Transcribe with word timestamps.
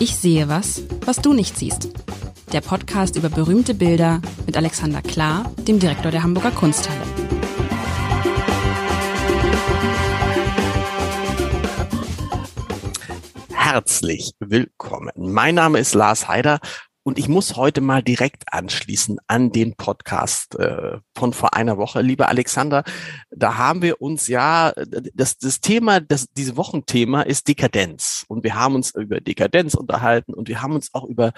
Ich 0.00 0.14
sehe 0.14 0.48
was, 0.48 0.84
was 1.04 1.16
du 1.16 1.32
nicht 1.32 1.58
siehst. 1.58 1.88
Der 2.52 2.60
Podcast 2.60 3.16
über 3.16 3.28
berühmte 3.28 3.74
Bilder 3.74 4.22
mit 4.46 4.56
Alexander 4.56 5.02
Klar, 5.02 5.52
dem 5.66 5.80
Direktor 5.80 6.12
der 6.12 6.22
Hamburger 6.22 6.52
Kunsthalle. 6.52 7.00
Herzlich 13.52 14.30
willkommen. 14.38 15.10
Mein 15.16 15.56
Name 15.56 15.80
ist 15.80 15.94
Lars 15.94 16.28
Heider 16.28 16.60
und 17.08 17.18
ich 17.18 17.26
muss 17.26 17.56
heute 17.56 17.80
mal 17.80 18.02
direkt 18.02 18.52
anschließen 18.52 19.18
an 19.28 19.50
den 19.50 19.76
Podcast 19.76 20.56
äh, 20.56 20.98
von 21.16 21.32
vor 21.32 21.54
einer 21.54 21.78
Woche. 21.78 22.02
Lieber 22.02 22.28
Alexander, 22.28 22.84
da 23.30 23.56
haben 23.56 23.80
wir 23.80 24.02
uns 24.02 24.26
ja, 24.28 24.74
das, 25.14 25.38
das 25.38 25.60
Thema, 25.62 26.00
das, 26.00 26.26
diese 26.36 26.58
Wochenthema 26.58 27.22
ist 27.22 27.48
Dekadenz. 27.48 28.26
Und 28.28 28.44
wir 28.44 28.56
haben 28.56 28.74
uns 28.74 28.94
über 28.94 29.22
Dekadenz 29.22 29.72
unterhalten 29.72 30.34
und 30.34 30.48
wir 30.48 30.60
haben 30.60 30.74
uns 30.74 30.92
auch 30.92 31.04
über 31.04 31.32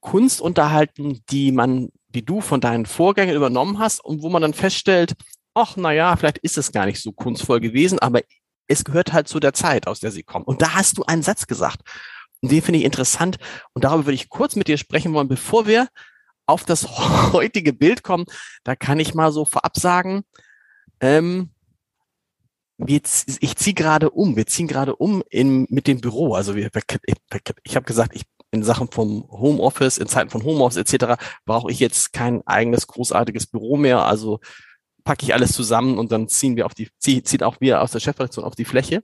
Kunst 0.00 0.40
unterhalten, 0.40 1.20
die 1.28 1.52
man, 1.52 1.90
die 2.08 2.24
du 2.24 2.40
von 2.40 2.62
deinen 2.62 2.86
Vorgängern 2.86 3.36
übernommen 3.36 3.78
hast 3.78 4.02
und 4.02 4.22
wo 4.22 4.30
man 4.30 4.40
dann 4.40 4.54
feststellt, 4.54 5.12
ach, 5.52 5.74
na 5.76 5.92
ja, 5.92 6.16
vielleicht 6.16 6.38
ist 6.38 6.56
es 6.56 6.72
gar 6.72 6.86
nicht 6.86 7.02
so 7.02 7.12
kunstvoll 7.12 7.60
gewesen, 7.60 7.98
aber 7.98 8.22
es 8.68 8.84
gehört 8.84 9.12
halt 9.12 9.28
zu 9.28 9.38
der 9.38 9.52
Zeit, 9.52 9.86
aus 9.86 10.00
der 10.00 10.12
sie 10.12 10.22
kommen. 10.22 10.46
Und 10.46 10.62
da 10.62 10.72
hast 10.72 10.96
du 10.96 11.02
einen 11.02 11.22
Satz 11.22 11.46
gesagt. 11.46 11.82
Und 12.40 12.52
den 12.52 12.62
finde 12.62 12.78
ich 12.80 12.84
interessant. 12.84 13.38
Und 13.72 13.84
darüber 13.84 14.06
würde 14.06 14.14
ich 14.14 14.28
kurz 14.28 14.56
mit 14.56 14.68
dir 14.68 14.78
sprechen 14.78 15.12
wollen, 15.14 15.28
bevor 15.28 15.66
wir 15.66 15.88
auf 16.46 16.64
das 16.64 16.88
heutige 17.32 17.72
Bild 17.72 18.02
kommen. 18.02 18.26
Da 18.64 18.76
kann 18.76 19.00
ich 19.00 19.14
mal 19.14 19.32
so 19.32 19.44
vorab 19.44 19.76
sagen, 19.76 20.24
ähm, 21.00 21.50
jetzt, 22.78 23.38
ich 23.40 23.56
ziehe 23.56 23.74
gerade 23.74 24.10
um. 24.10 24.36
Wir 24.36 24.46
ziehen 24.46 24.68
gerade 24.68 24.96
um 24.96 25.22
in, 25.30 25.66
mit 25.70 25.86
dem 25.86 26.00
Büro. 26.00 26.34
Also 26.34 26.54
wir, 26.56 26.70
ich, 27.06 27.16
ich 27.62 27.76
habe 27.76 27.86
gesagt, 27.86 28.14
ich 28.14 28.22
in 28.50 28.62
Sachen 28.62 28.88
vom 28.88 29.26
Homeoffice, 29.30 29.98
in 29.98 30.06
Zeiten 30.06 30.30
von 30.30 30.44
Homeoffice 30.44 30.76
etc. 30.76 31.20
brauche 31.44 31.72
ich 31.72 31.80
jetzt 31.80 32.12
kein 32.12 32.46
eigenes 32.46 32.86
großartiges 32.86 33.46
Büro 33.46 33.76
mehr. 33.76 34.04
Also 34.04 34.40
packe 35.02 35.24
ich 35.24 35.34
alles 35.34 35.52
zusammen 35.52 35.98
und 35.98 36.12
dann 36.12 36.28
ziehen 36.28 36.56
wir 36.56 36.66
auf 36.66 36.74
die, 36.74 36.88
zieht 36.98 37.42
auch 37.42 37.60
wir 37.60 37.82
aus 37.82 37.90
der 37.90 38.00
Chefredaktion 38.00 38.44
auf 38.44 38.54
die 38.54 38.64
Fläche. 38.64 39.02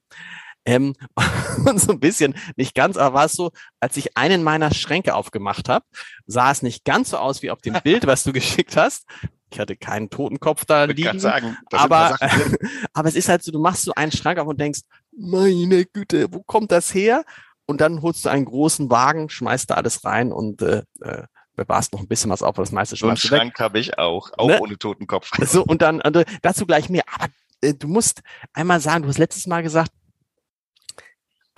Ähm, 0.64 0.94
und 1.66 1.80
so 1.80 1.92
ein 1.92 2.00
bisschen, 2.00 2.34
nicht 2.56 2.74
ganz, 2.74 2.96
aber 2.96 3.14
war 3.14 3.24
es 3.26 3.32
so, 3.32 3.50
als 3.80 3.96
ich 3.96 4.16
einen 4.16 4.42
meiner 4.42 4.72
Schränke 4.72 5.14
aufgemacht 5.14 5.68
habe, 5.68 5.84
sah 6.26 6.50
es 6.50 6.62
nicht 6.62 6.84
ganz 6.84 7.10
so 7.10 7.18
aus 7.18 7.42
wie 7.42 7.50
auf 7.50 7.60
dem 7.60 7.76
Bild, 7.82 8.06
was 8.06 8.24
du 8.24 8.32
geschickt 8.32 8.76
hast. 8.76 9.06
Ich 9.52 9.58
hatte 9.58 9.76
keinen 9.76 10.10
Totenkopf 10.10 10.64
da 10.64 10.86
ich 10.86 10.96
liegen. 10.96 11.18
Sagen, 11.18 11.56
aber, 11.72 12.16
aber 12.92 13.08
es 13.08 13.16
ist 13.16 13.28
halt 13.28 13.42
so, 13.42 13.50
du 13.50 13.58
machst 13.58 13.82
so 13.82 13.92
einen 13.94 14.12
Schrank 14.12 14.38
auf 14.38 14.46
und 14.46 14.60
denkst, 14.60 14.80
meine 15.16 15.84
Güte, 15.86 16.32
wo 16.32 16.42
kommt 16.42 16.70
das 16.70 16.94
her? 16.94 17.24
Und 17.66 17.80
dann 17.80 18.02
holst 18.02 18.24
du 18.24 18.28
einen 18.28 18.44
großen 18.44 18.90
Wagen, 18.90 19.28
schmeißt 19.28 19.70
da 19.70 19.74
alles 19.74 20.04
rein 20.04 20.32
und 20.32 20.62
äh, 20.62 20.82
äh 21.00 21.24
bewahrst 21.56 21.92
noch 21.92 22.00
ein 22.00 22.08
bisschen 22.08 22.30
was 22.30 22.42
auf, 22.42 22.54
aber 22.54 22.62
das 22.62 22.72
meiste 22.72 22.96
schon. 22.96 23.08
So 23.08 23.10
einen 23.10 23.16
Schrank 23.18 23.60
habe 23.60 23.78
ich 23.78 23.98
auch, 23.98 24.30
auch 24.38 24.48
ne? 24.48 24.60
ohne 24.60 24.78
Totenkopf. 24.78 25.30
So, 25.42 25.62
und 25.62 25.82
dann 25.82 26.00
und, 26.00 26.16
äh, 26.16 26.24
dazu 26.40 26.64
gleich 26.64 26.88
mehr. 26.88 27.02
Aber 27.12 27.26
äh, 27.60 27.74
du 27.74 27.86
musst 27.86 28.22
einmal 28.54 28.80
sagen, 28.80 29.02
du 29.02 29.08
hast 29.08 29.18
letztes 29.18 29.46
Mal 29.46 29.62
gesagt, 29.62 29.90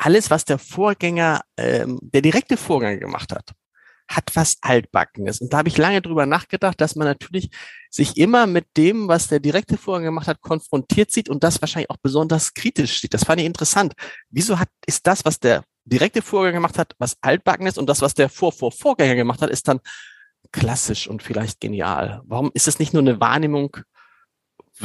alles, 0.04 0.30
was 0.30 0.44
der 0.44 0.58
Vorgänger, 0.58 1.42
ähm, 1.56 1.98
der 2.02 2.22
direkte 2.22 2.56
Vorgänger 2.56 2.98
gemacht 2.98 3.32
hat, 3.32 3.52
hat 4.08 4.34
was 4.34 4.56
Altbackenes. 4.60 5.40
Und 5.40 5.52
da 5.52 5.58
habe 5.58 5.68
ich 5.68 5.78
lange 5.78 6.02
drüber 6.02 6.26
nachgedacht, 6.26 6.80
dass 6.80 6.96
man 6.96 7.06
natürlich 7.06 7.50
sich 7.88 8.16
immer 8.16 8.48
mit 8.48 8.66
dem, 8.76 9.06
was 9.06 9.28
der 9.28 9.38
direkte 9.38 9.76
Vorgänger 9.78 10.10
gemacht 10.10 10.26
hat, 10.26 10.40
konfrontiert 10.40 11.12
sieht 11.12 11.28
und 11.28 11.44
das 11.44 11.62
wahrscheinlich 11.62 11.90
auch 11.90 11.98
besonders 12.02 12.52
kritisch 12.52 13.00
sieht. 13.00 13.14
Das 13.14 13.24
fand 13.24 13.40
ich 13.40 13.46
interessant. 13.46 13.94
Wieso 14.28 14.58
hat, 14.58 14.68
ist 14.86 15.06
das, 15.06 15.24
was 15.24 15.38
der 15.38 15.62
direkte 15.84 16.20
Vorgänger 16.20 16.54
gemacht 16.54 16.78
hat, 16.78 16.94
was 16.98 17.16
Altbackenes 17.20 17.78
und 17.78 17.86
das, 17.86 18.02
was 18.02 18.14
der 18.14 18.28
Vor-Vor-Vorgänger 18.28 19.14
gemacht 19.14 19.40
hat, 19.40 19.50
ist 19.50 19.68
dann 19.68 19.78
klassisch 20.50 21.06
und 21.06 21.22
vielleicht 21.22 21.60
genial? 21.60 22.22
Warum 22.24 22.50
ist 22.54 22.66
es 22.66 22.80
nicht 22.80 22.92
nur 22.92 23.02
eine 23.02 23.20
Wahrnehmung 23.20 23.76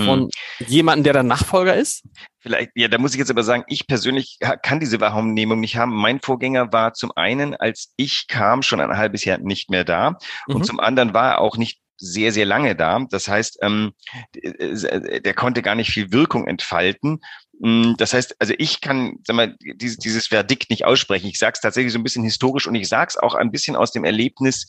von 0.05 0.29
hm. 0.59 0.67
jemandem, 0.67 1.03
der 1.03 1.13
dann 1.13 1.27
Nachfolger 1.27 1.75
ist? 1.75 2.03
Vielleicht, 2.39 2.71
ja, 2.75 2.87
da 2.87 2.97
muss 2.97 3.13
ich 3.13 3.19
jetzt 3.19 3.31
aber 3.31 3.43
sagen, 3.43 3.63
ich 3.67 3.87
persönlich 3.87 4.37
kann 4.61 4.79
diese 4.79 5.01
Wahrnehmung 5.01 5.59
nicht 5.59 5.75
haben. 5.75 5.93
Mein 5.93 6.19
Vorgänger 6.21 6.71
war 6.71 6.93
zum 6.93 7.11
einen, 7.15 7.55
als 7.55 7.93
ich 7.97 8.27
kam, 8.27 8.61
schon 8.61 8.79
ein 8.79 8.97
halbes 8.97 9.25
Jahr 9.25 9.37
nicht 9.37 9.69
mehr 9.69 9.83
da. 9.83 10.11
Mhm. 10.47 10.55
Und 10.55 10.65
zum 10.65 10.79
anderen 10.79 11.13
war 11.13 11.31
er 11.31 11.41
auch 11.41 11.57
nicht 11.57 11.79
sehr, 11.97 12.31
sehr 12.31 12.45
lange 12.45 12.75
da. 12.75 13.05
Das 13.09 13.27
heißt, 13.27 13.59
ähm, 13.61 13.93
der 14.35 15.33
konnte 15.33 15.61
gar 15.61 15.75
nicht 15.75 15.91
viel 15.91 16.11
Wirkung 16.11 16.47
entfalten. 16.47 17.19
Hm, 17.61 17.95
das 17.97 18.13
heißt, 18.13 18.35
also 18.39 18.53
ich 18.57 18.81
kann 18.81 19.17
sag 19.25 19.35
mal, 19.35 19.55
dieses, 19.59 19.97
dieses 19.97 20.27
Verdikt 20.27 20.69
nicht 20.69 20.85
aussprechen. 20.85 21.27
Ich 21.27 21.39
sage 21.39 21.53
es 21.55 21.61
tatsächlich 21.61 21.93
so 21.93 21.99
ein 21.99 22.03
bisschen 22.03 22.23
historisch 22.23 22.67
und 22.67 22.75
ich 22.75 22.87
sage 22.87 23.09
es 23.09 23.17
auch 23.17 23.35
ein 23.35 23.51
bisschen 23.51 23.75
aus 23.75 23.91
dem 23.91 24.03
Erlebnis, 24.03 24.67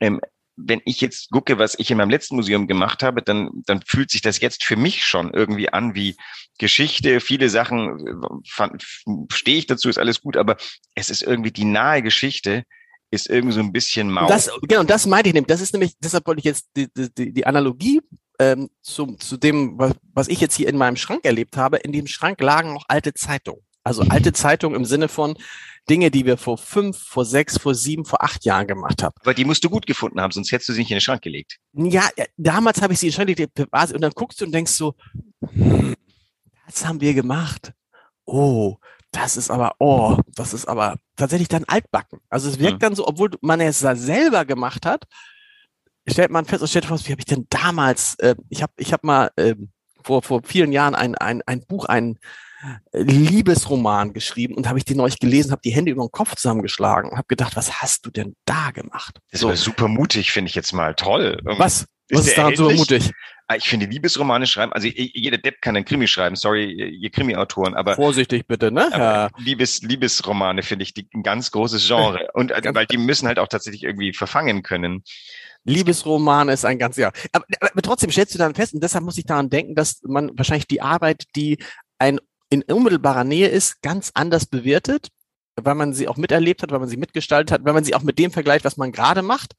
ähm, 0.00 0.20
wenn 0.56 0.80
ich 0.84 1.00
jetzt 1.00 1.30
gucke, 1.30 1.58
was 1.58 1.78
ich 1.78 1.90
in 1.90 1.98
meinem 1.98 2.10
letzten 2.10 2.36
Museum 2.36 2.66
gemacht 2.66 3.02
habe, 3.02 3.22
dann, 3.22 3.50
dann 3.66 3.82
fühlt 3.86 4.10
sich 4.10 4.22
das 4.22 4.40
jetzt 4.40 4.64
für 4.64 4.76
mich 4.76 5.04
schon 5.04 5.32
irgendwie 5.32 5.68
an 5.72 5.94
wie 5.94 6.16
Geschichte. 6.58 7.20
Viele 7.20 7.50
Sachen 7.50 8.22
stehe 9.30 9.58
ich 9.58 9.66
dazu, 9.66 9.88
ist 9.88 9.98
alles 9.98 10.20
gut, 10.20 10.36
aber 10.36 10.56
es 10.94 11.10
ist 11.10 11.22
irgendwie 11.22 11.50
die 11.50 11.64
nahe 11.64 12.02
Geschichte, 12.02 12.64
ist 13.10 13.28
irgendwie 13.28 13.54
so 13.54 13.60
ein 13.60 13.72
bisschen 13.72 14.10
mau. 14.10 14.26
Das, 14.26 14.50
genau, 14.62 14.82
das 14.82 15.06
meinte 15.06 15.28
ich 15.28 15.34
nämlich. 15.34 15.48
Das 15.48 15.60
ist 15.60 15.72
nämlich, 15.72 15.94
deshalb 15.98 16.26
wollte 16.26 16.40
ich 16.40 16.44
jetzt 16.44 16.68
die, 16.76 16.88
die, 16.94 17.32
die 17.32 17.46
Analogie 17.46 18.00
ähm, 18.38 18.70
zu, 18.82 19.16
zu 19.16 19.36
dem, 19.36 19.78
was, 19.78 19.94
was 20.12 20.28
ich 20.28 20.40
jetzt 20.40 20.56
hier 20.56 20.68
in 20.68 20.76
meinem 20.76 20.96
Schrank 20.96 21.24
erlebt 21.24 21.56
habe. 21.56 21.78
In 21.78 21.92
dem 21.92 22.06
Schrank 22.06 22.40
lagen 22.40 22.72
noch 22.72 22.84
alte 22.88 23.14
Zeitungen. 23.14 23.62
Also 23.86 24.02
alte 24.08 24.32
Zeitungen 24.32 24.74
im 24.74 24.84
Sinne 24.84 25.06
von, 25.06 25.36
Dinge, 25.88 26.10
die 26.10 26.26
wir 26.26 26.36
vor 26.36 26.58
fünf, 26.58 26.98
vor 26.98 27.24
sechs, 27.24 27.56
vor 27.56 27.76
sieben, 27.76 28.04
vor 28.04 28.20
acht 28.24 28.44
Jahren 28.44 28.66
gemacht 28.66 29.00
haben. 29.04 29.14
Aber 29.20 29.32
die 29.32 29.44
musst 29.44 29.62
du 29.62 29.70
gut 29.70 29.86
gefunden 29.86 30.20
haben, 30.20 30.32
sonst 30.32 30.50
hättest 30.50 30.68
du 30.68 30.72
sie 30.72 30.80
nicht 30.80 30.90
in 30.90 30.96
den 30.96 31.00
Schrank 31.00 31.22
gelegt. 31.22 31.58
Ja, 31.72 32.08
damals 32.36 32.82
habe 32.82 32.92
ich 32.92 32.98
sie 32.98 33.06
in 33.06 33.10
den 33.12 33.14
Schrank 33.14 33.36
gelegt 33.36 33.92
und 33.94 34.00
dann 34.00 34.10
guckst 34.10 34.40
du 34.40 34.44
und 34.44 34.52
denkst 34.52 34.72
so, 34.72 34.96
hm, 35.52 35.94
das 36.66 36.84
haben 36.84 37.00
wir 37.00 37.14
gemacht. 37.14 37.72
Oh, 38.24 38.78
das 39.12 39.36
ist 39.36 39.52
aber, 39.52 39.76
oh, 39.78 40.18
das 40.34 40.52
ist 40.52 40.66
aber 40.66 40.96
tatsächlich 41.14 41.46
dann 41.46 41.62
altbacken. 41.68 42.18
Also 42.28 42.48
es 42.48 42.58
wirkt 42.58 42.72
hm. 42.72 42.80
dann 42.80 42.94
so, 42.96 43.06
obwohl 43.06 43.30
man 43.40 43.60
es 43.60 43.78
selber 43.78 44.44
gemacht 44.44 44.84
hat, 44.84 45.04
stellt 46.08 46.32
man 46.32 46.44
fest, 46.44 46.62
und 46.62 46.68
stellt 46.68 46.86
vor, 46.86 46.98
wie 46.98 47.12
habe 47.12 47.20
ich 47.20 47.26
denn 47.26 47.46
damals, 47.50 48.16
äh, 48.16 48.34
ich 48.48 48.64
habe 48.64 48.72
ich 48.78 48.92
hab 48.92 49.04
mal 49.04 49.30
äh, 49.36 49.54
vor, 50.02 50.22
vor 50.22 50.42
vielen 50.42 50.72
Jahren 50.72 50.96
ein, 50.96 51.14
ein, 51.14 51.42
ein 51.46 51.64
Buch, 51.64 51.84
ein 51.84 52.18
Liebesroman 52.92 54.12
geschrieben 54.12 54.54
und 54.54 54.68
habe 54.68 54.78
ich 54.78 54.84
den 54.84 54.96
neulich 54.96 55.18
gelesen, 55.18 55.52
habe 55.52 55.62
die 55.64 55.74
Hände 55.74 55.90
über 55.90 56.04
den 56.04 56.10
Kopf 56.10 56.36
zusammengeschlagen 56.36 57.10
und 57.10 57.16
habe 57.16 57.26
gedacht, 57.28 57.56
was 57.56 57.82
hast 57.82 58.06
du 58.06 58.10
denn 58.10 58.34
da 58.44 58.70
gemacht? 58.70 59.18
Das 59.30 59.40
so. 59.40 59.48
war 59.48 59.56
super 59.56 59.88
mutig, 59.88 60.32
finde 60.32 60.48
ich 60.48 60.54
jetzt 60.54 60.72
mal. 60.72 60.94
Toll. 60.94 61.38
Was? 61.44 61.86
Was 62.10 62.28
ist, 62.28 62.38
daran 62.38 62.54
so 62.54 62.70
mutig? 62.70 63.10
Ah, 63.48 63.56
ich 63.56 63.68
finde 63.68 63.86
Liebesromane 63.86 64.46
schreiben, 64.46 64.72
also 64.72 64.88
jeder 64.88 65.38
Depp 65.38 65.60
kann 65.60 65.76
einen 65.76 65.84
Krimi 65.84 66.08
schreiben, 66.08 66.34
sorry, 66.34 66.72
ihr 66.72 67.10
Krimi-Autoren, 67.10 67.74
aber 67.74 67.94
vorsichtig 67.94 68.46
bitte, 68.46 68.72
ne? 68.72 68.90
Ja. 68.92 69.28
Liebes 69.38 69.82
Liebesromane 69.82 70.62
finde 70.62 70.82
ich 70.82 70.94
die, 70.94 71.08
ein 71.14 71.22
ganz 71.22 71.52
großes 71.52 71.86
Genre 71.86 72.28
und 72.34 72.50
äh, 72.50 72.74
weil 72.74 72.86
die 72.86 72.96
müssen 72.96 73.28
halt 73.28 73.38
auch 73.38 73.46
tatsächlich 73.48 73.84
irgendwie 73.84 74.12
verfangen 74.12 74.62
können. 74.62 75.04
Liebesroman 75.64 76.48
ist 76.48 76.64
ein 76.64 76.78
ganz 76.78 76.96
ja, 76.96 77.12
aber, 77.32 77.44
aber 77.60 77.82
trotzdem 77.82 78.10
stellst 78.10 78.34
du 78.34 78.38
dann 78.38 78.54
fest 78.54 78.74
und 78.74 78.82
deshalb 78.82 79.04
muss 79.04 79.18
ich 79.18 79.26
daran 79.26 79.50
denken, 79.50 79.74
dass 79.76 80.00
man 80.02 80.30
wahrscheinlich 80.36 80.66
die 80.66 80.80
Arbeit, 80.80 81.24
die 81.36 81.58
ein 81.98 82.18
in 82.50 82.62
unmittelbarer 82.62 83.24
Nähe 83.24 83.48
ist, 83.48 83.82
ganz 83.82 84.10
anders 84.14 84.46
bewertet, 84.46 85.08
weil 85.56 85.74
man 85.74 85.92
sie 85.94 86.08
auch 86.08 86.16
miterlebt 86.16 86.62
hat, 86.62 86.70
weil 86.70 86.78
man 86.78 86.88
sie 86.88 86.96
mitgestaltet 86.96 87.50
hat, 87.52 87.64
weil 87.64 87.72
man 87.72 87.84
sie 87.84 87.94
auch 87.94 88.02
mit 88.02 88.18
dem 88.18 88.30
vergleicht, 88.30 88.64
was 88.64 88.76
man 88.76 88.92
gerade 88.92 89.22
macht, 89.22 89.54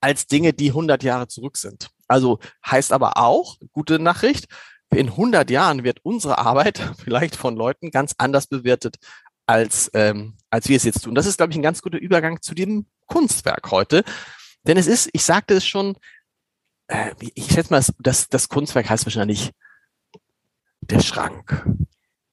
als 0.00 0.26
Dinge, 0.26 0.52
die 0.52 0.68
100 0.68 1.02
Jahre 1.02 1.28
zurück 1.28 1.56
sind. 1.56 1.90
Also 2.08 2.38
heißt 2.66 2.92
aber 2.92 3.16
auch, 3.16 3.56
gute 3.72 3.98
Nachricht, 3.98 4.46
in 4.90 5.08
100 5.08 5.48
Jahren 5.50 5.84
wird 5.84 6.00
unsere 6.02 6.38
Arbeit 6.38 6.78
vielleicht 7.02 7.36
von 7.36 7.56
Leuten 7.56 7.90
ganz 7.90 8.14
anders 8.18 8.46
bewertet, 8.46 8.96
als, 9.46 9.90
ähm, 9.94 10.36
als 10.50 10.68
wir 10.68 10.76
es 10.76 10.84
jetzt 10.84 11.02
tun. 11.02 11.14
Das 11.14 11.26
ist, 11.26 11.38
glaube 11.38 11.52
ich, 11.52 11.58
ein 11.58 11.62
ganz 11.62 11.82
guter 11.82 11.98
Übergang 11.98 12.40
zu 12.42 12.54
dem 12.54 12.86
Kunstwerk 13.06 13.70
heute. 13.70 14.04
Denn 14.64 14.76
es 14.76 14.86
ist, 14.86 15.10
ich 15.12 15.24
sagte 15.24 15.54
es 15.54 15.66
schon, 15.66 15.96
äh, 16.88 17.14
ich 17.34 17.46
schätze 17.46 17.72
mal, 17.72 17.82
das, 17.98 18.28
das 18.28 18.48
Kunstwerk 18.48 18.88
heißt 18.88 19.06
wahrscheinlich 19.06 19.50
der 20.80 21.00
Schrank. 21.00 21.64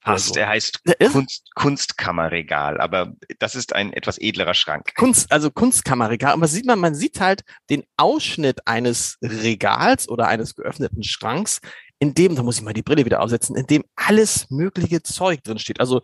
Also, 0.01 0.34
der 0.34 0.48
heißt 0.48 0.81
Kunst, 1.12 1.50
Kunstkammerregal, 1.56 2.80
aber 2.80 3.13
das 3.40 3.56
ist 3.56 3.75
ein 3.75 3.92
etwas 3.92 4.18
edlerer 4.18 4.54
Schrank. 4.54 4.96
Kunst, 4.96 5.31
also 5.31 5.51
Kunstkammerregal. 5.51 6.34
Aber 6.34 6.48
sieht 6.48 6.66
man, 6.66 6.80
man 6.80 6.96
sieht 6.96 7.19
halt 7.19 7.44
den 7.69 7.84
Ausschnitt 7.98 8.66
eines 8.66 9.18
Regals 9.22 10.07
oder 10.07 10.28
eines 10.28 10.56
geöffneten 10.56 11.04
Schranks, 11.04 11.60
in 12.00 12.13
dem, 12.13 12.36
da 12.36 12.44
muss 12.44 12.57
ich 12.57 12.63
mal 12.63 12.74
die 12.74 12.81
Brille 12.81 13.04
wieder 13.04 13.22
aufsetzen, 13.22 13.57
in 13.57 13.68
dem 13.68 13.84
alles 13.96 14.50
mögliche 14.50 15.04
Zeug 15.04 15.44
drin 15.44 15.60
steht. 15.60 15.81
Also 15.81 16.01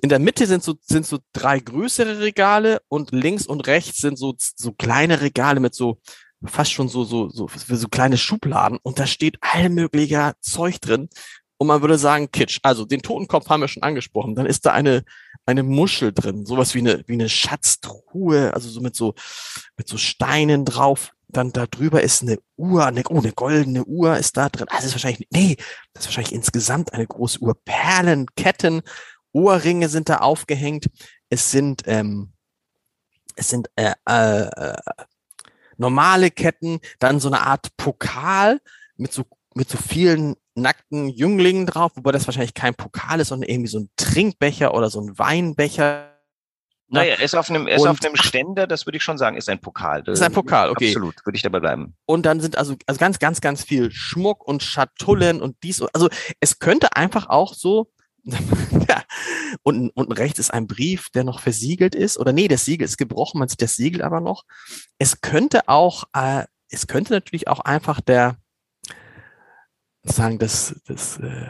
in 0.00 0.08
der 0.08 0.20
Mitte 0.20 0.46
sind 0.46 0.62
so, 0.62 0.74
sind 0.80 1.06
so 1.06 1.18
drei 1.32 1.58
größere 1.58 2.20
Regale 2.20 2.82
und 2.88 3.10
links 3.10 3.46
und 3.46 3.66
rechts 3.66 3.98
sind 3.98 4.16
so, 4.16 4.34
so 4.38 4.72
kleine 4.72 5.20
Regale 5.22 5.58
mit 5.58 5.74
so 5.74 6.00
fast 6.46 6.72
schon 6.72 6.88
so, 6.88 7.04
so, 7.04 7.30
so, 7.30 7.48
so 7.48 7.88
kleine 7.88 8.18
Schubladen 8.18 8.78
und 8.82 8.98
da 8.98 9.06
steht 9.06 9.38
all 9.40 9.70
möglicher 9.70 10.34
Zeug 10.40 10.80
drin 10.80 11.08
und 11.58 11.66
man 11.66 11.80
würde 11.80 11.98
sagen 11.98 12.30
Kitsch. 12.30 12.58
Also 12.62 12.84
den 12.84 13.02
Totenkopf 13.02 13.48
haben 13.48 13.60
wir 13.60 13.68
schon 13.68 13.82
angesprochen. 13.82 14.34
Dann 14.34 14.46
ist 14.46 14.66
da 14.66 14.72
eine, 14.72 15.04
eine 15.46 15.62
Muschel 15.62 16.12
drin, 16.12 16.46
sowas 16.46 16.74
wie 16.74 16.80
eine, 16.80 17.04
wie 17.06 17.14
eine 17.14 17.28
Schatztruhe, 17.28 18.52
also 18.54 18.68
so 18.68 18.80
mit 18.80 18.96
so, 18.96 19.14
mit 19.76 19.88
so 19.88 19.96
Steinen 19.96 20.64
drauf. 20.64 21.12
Dann 21.28 21.52
da 21.52 21.66
drüber 21.66 22.02
ist 22.02 22.22
eine 22.22 22.38
Uhr, 22.56 22.86
eine, 22.86 23.02
oh, 23.08 23.18
eine 23.18 23.32
goldene 23.32 23.84
Uhr 23.84 24.16
ist 24.16 24.36
da 24.36 24.48
drin. 24.48 24.66
Das 24.70 24.84
ist 24.84 24.92
wahrscheinlich, 24.92 25.26
nee, 25.30 25.56
das 25.92 26.04
ist 26.04 26.08
wahrscheinlich 26.08 26.34
insgesamt 26.34 26.92
eine 26.92 27.06
große 27.06 27.40
Uhr. 27.40 27.56
Perlen, 27.64 28.26
Ketten, 28.36 28.82
Ohrringe 29.32 29.88
sind 29.88 30.08
da 30.08 30.18
aufgehängt. 30.18 30.86
Es 31.28 31.50
sind, 31.50 31.82
ähm, 31.86 32.32
es 33.36 33.48
sind 33.48 33.68
äh, 33.76 33.94
äh, 34.08 34.42
äh 34.42 34.76
normale 35.76 36.30
Ketten, 36.30 36.78
dann 37.00 37.18
so 37.18 37.28
eine 37.28 37.40
Art 37.40 37.76
Pokal 37.76 38.60
mit 38.96 39.12
so 39.12 39.24
mit 39.54 39.68
so 39.68 39.78
vielen 39.78 40.36
nackten 40.54 41.08
Jünglingen 41.08 41.66
drauf, 41.66 41.92
wobei 41.94 42.12
das 42.12 42.26
wahrscheinlich 42.26 42.54
kein 42.54 42.74
Pokal 42.74 43.20
ist, 43.20 43.28
sondern 43.28 43.48
irgendwie 43.48 43.70
so 43.70 43.80
ein 43.80 43.90
Trinkbecher 43.96 44.74
oder 44.74 44.90
so 44.90 45.00
ein 45.00 45.18
Weinbecher. 45.18 46.10
Naja, 46.88 47.14
er 47.14 47.24
ist 47.24 47.34
auf 47.34 47.50
einem, 47.50 47.66
er 47.66 47.76
ist 47.76 47.86
auf 47.86 47.98
einem 48.04 48.16
Ständer, 48.16 48.66
das 48.66 48.86
würde 48.86 48.98
ich 48.98 49.02
schon 49.02 49.18
sagen, 49.18 49.36
ist 49.36 49.48
ein 49.48 49.60
Pokal. 49.60 50.02
Das 50.02 50.18
ist 50.18 50.24
ein 50.24 50.32
Pokal, 50.32 50.70
okay. 50.70 50.88
Absolut, 50.88 51.14
würde 51.24 51.36
ich 51.36 51.42
dabei 51.42 51.60
bleiben. 51.60 51.96
Und 52.06 52.24
dann 52.26 52.40
sind 52.40 52.56
also, 52.56 52.76
also 52.86 52.98
ganz, 52.98 53.18
ganz, 53.18 53.40
ganz 53.40 53.64
viel 53.64 53.90
Schmuck 53.90 54.46
und 54.46 54.62
Schatullen 54.62 55.42
und 55.42 55.56
dies. 55.62 55.82
Also 55.92 56.08
es 56.40 56.58
könnte 56.58 56.94
einfach 56.96 57.28
auch 57.28 57.54
so, 57.54 57.90
ja, 58.24 59.02
und 59.62 59.90
unten 59.90 60.12
rechts 60.12 60.38
ist 60.38 60.52
ein 60.52 60.66
Brief, 60.66 61.10
der 61.10 61.24
noch 61.24 61.40
versiegelt 61.40 61.94
ist. 61.94 62.18
Oder 62.18 62.32
nee, 62.32 62.48
das 62.48 62.64
Siegel 62.64 62.84
ist 62.84 62.96
gebrochen, 62.96 63.38
man 63.38 63.48
sieht 63.48 63.62
das 63.62 63.76
Siegel 63.76 64.02
aber 64.02 64.20
noch. 64.20 64.44
Es 64.98 65.20
könnte 65.20 65.68
auch, 65.68 66.04
äh, 66.14 66.44
es 66.70 66.86
könnte 66.86 67.12
natürlich 67.12 67.48
auch 67.48 67.60
einfach 67.60 68.00
der, 68.00 68.36
sagen, 70.04 70.38
das, 70.38 70.80
das 70.86 71.18
äh, 71.18 71.46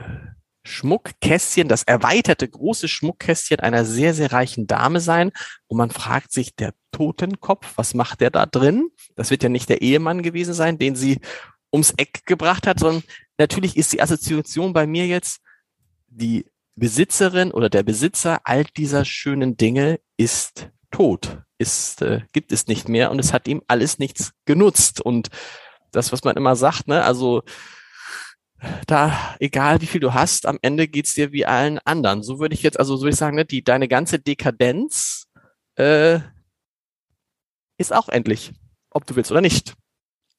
Schmuckkästchen, 0.64 1.68
das 1.68 1.82
erweiterte 1.82 2.48
große 2.48 2.88
Schmuckkästchen 2.88 3.60
einer 3.60 3.84
sehr, 3.84 4.14
sehr 4.14 4.32
reichen 4.32 4.66
Dame 4.66 5.00
sein. 5.00 5.32
Und 5.66 5.78
man 5.78 5.90
fragt 5.90 6.32
sich, 6.32 6.56
der 6.56 6.72
Totenkopf, 6.92 7.72
was 7.76 7.94
macht 7.94 8.20
der 8.20 8.30
da 8.30 8.46
drin? 8.46 8.88
Das 9.16 9.30
wird 9.30 9.42
ja 9.42 9.48
nicht 9.48 9.68
der 9.68 9.82
Ehemann 9.82 10.22
gewesen 10.22 10.54
sein, 10.54 10.78
den 10.78 10.96
sie 10.96 11.20
ums 11.72 11.92
Eck 11.96 12.24
gebracht 12.24 12.66
hat, 12.66 12.78
sondern 12.78 13.02
natürlich 13.36 13.76
ist 13.76 13.92
die 13.92 14.00
Assoziation 14.00 14.72
bei 14.72 14.86
mir 14.86 15.06
jetzt, 15.06 15.40
die 16.08 16.46
Besitzerin 16.76 17.50
oder 17.50 17.68
der 17.68 17.82
Besitzer 17.82 18.40
all 18.44 18.64
dieser 18.64 19.04
schönen 19.04 19.56
Dinge 19.56 20.00
ist 20.16 20.70
tot, 20.90 21.38
ist, 21.58 22.02
äh, 22.02 22.22
gibt 22.32 22.52
es 22.52 22.68
nicht 22.68 22.88
mehr 22.88 23.10
und 23.10 23.18
es 23.18 23.32
hat 23.32 23.48
ihm 23.48 23.62
alles 23.66 23.98
nichts 23.98 24.32
genutzt. 24.44 25.00
Und 25.00 25.28
das, 25.90 26.12
was 26.12 26.24
man 26.24 26.36
immer 26.36 26.56
sagt, 26.56 26.88
ne, 26.88 27.04
also 27.04 27.42
da, 28.86 29.34
egal 29.40 29.80
wie 29.80 29.86
viel 29.86 30.00
du 30.00 30.14
hast, 30.14 30.46
am 30.46 30.58
Ende 30.62 30.88
geht's 30.88 31.14
dir 31.14 31.32
wie 31.32 31.46
allen 31.46 31.78
anderen. 31.84 32.22
So 32.22 32.38
würde 32.38 32.54
ich 32.54 32.62
jetzt, 32.62 32.78
also 32.78 32.96
so 32.96 33.02
würde 33.02 33.12
ich 33.12 33.18
sagen, 33.18 33.36
ne, 33.36 33.44
die, 33.44 33.62
deine 33.62 33.88
ganze 33.88 34.18
Dekadenz 34.18 35.26
äh, 35.76 36.20
ist 37.78 37.92
auch 37.92 38.08
endlich, 38.08 38.52
ob 38.90 39.06
du 39.06 39.16
willst 39.16 39.30
oder 39.30 39.40
nicht. 39.40 39.74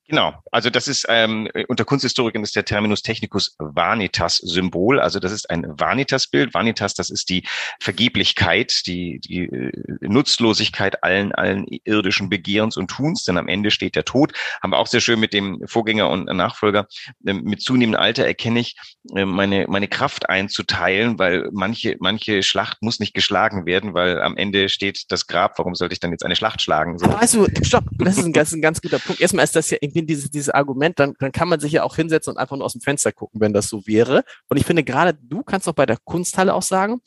Genau, 0.07 0.35
also 0.51 0.69
das 0.69 0.87
ist 0.87 1.07
ähm, 1.09 1.49
unter 1.67 1.83
Kunsthistorikern 1.83 2.43
ist 2.43 2.55
der 2.55 2.63
Terminus 2.63 3.01
technicus 3.01 3.55
vanitas 3.57 4.37
Symbol, 4.37 4.99
also 4.99 5.19
das 5.19 5.31
ist 5.31 5.49
ein 5.49 5.65
Vanitas 5.67 6.27
Bild. 6.27 6.53
Vanitas, 6.53 6.93
das 6.93 7.09
ist 7.09 7.29
die 7.29 7.43
Vergeblichkeit, 7.79 8.81
die 8.85 9.19
die 9.19 9.45
äh, 9.45 9.71
Nutzlosigkeit 10.01 11.03
allen 11.03 11.31
allen 11.31 11.65
irdischen 11.85 12.29
Begehrens 12.29 12.77
und 12.77 12.89
Tuns, 12.91 13.23
denn 13.23 13.39
am 13.39 13.47
Ende 13.47 13.71
steht 13.71 13.95
der 13.95 14.05
Tod. 14.05 14.33
Haben 14.61 14.71
wir 14.73 14.77
auch 14.77 14.85
sehr 14.85 15.01
schön 15.01 15.19
mit 15.19 15.33
dem 15.33 15.59
Vorgänger 15.65 16.07
und 16.09 16.25
Nachfolger. 16.25 16.87
Ähm, 17.25 17.41
mit 17.43 17.61
zunehmendem 17.61 17.99
Alter 17.99 18.25
erkenne 18.25 18.59
ich 18.59 18.75
äh, 19.15 19.25
meine 19.25 19.65
meine 19.67 19.87
Kraft 19.87 20.29
einzuteilen, 20.29 21.17
weil 21.17 21.49
manche 21.51 21.95
manche 21.99 22.43
Schlacht 22.43 22.83
muss 22.83 22.99
nicht 22.99 23.15
geschlagen 23.15 23.65
werden, 23.65 23.95
weil 23.95 24.21
am 24.21 24.37
Ende 24.37 24.69
steht 24.69 25.05
das 25.09 25.25
Grab. 25.25 25.57
Warum 25.57 25.73
sollte 25.73 25.93
ich 25.93 25.99
dann 25.99 26.11
jetzt 26.11 26.23
eine 26.23 26.35
Schlacht 26.35 26.61
schlagen? 26.61 26.99
So. 26.99 27.07
Also, 27.07 27.47
stopp, 27.63 27.85
das 27.97 28.19
ist 28.19 28.25
ein 28.25 28.33
ganz, 28.33 28.51
ein 28.51 28.61
ganz 28.61 28.81
guter 28.81 28.99
Punkt. 28.99 29.19
Erstmal 29.19 29.45
ist 29.45 29.55
das 29.55 29.71
ja 29.71 29.77
finde 29.95 30.07
dieses, 30.07 30.29
dieses 30.29 30.49
Argument, 30.49 30.99
dann, 30.99 31.13
dann 31.19 31.31
kann 31.31 31.47
man 31.47 31.61
sich 31.61 31.71
ja 31.71 31.83
auch 31.83 31.95
hinsetzen 31.95 32.31
und 32.33 32.37
einfach 32.37 32.57
nur 32.57 32.65
aus 32.65 32.73
dem 32.73 32.81
Fenster 32.81 33.13
gucken, 33.13 33.39
wenn 33.39 33.53
das 33.53 33.69
so 33.69 33.87
wäre. 33.87 34.23
Und 34.49 34.57
ich 34.57 34.65
finde 34.65 34.83
gerade, 34.83 35.13
du 35.13 35.41
kannst 35.41 35.67
doch 35.67 35.73
bei 35.73 35.85
der 35.85 35.97
Kunsthalle 36.03 36.53
auch 36.53 36.61
sagen, 36.61 37.01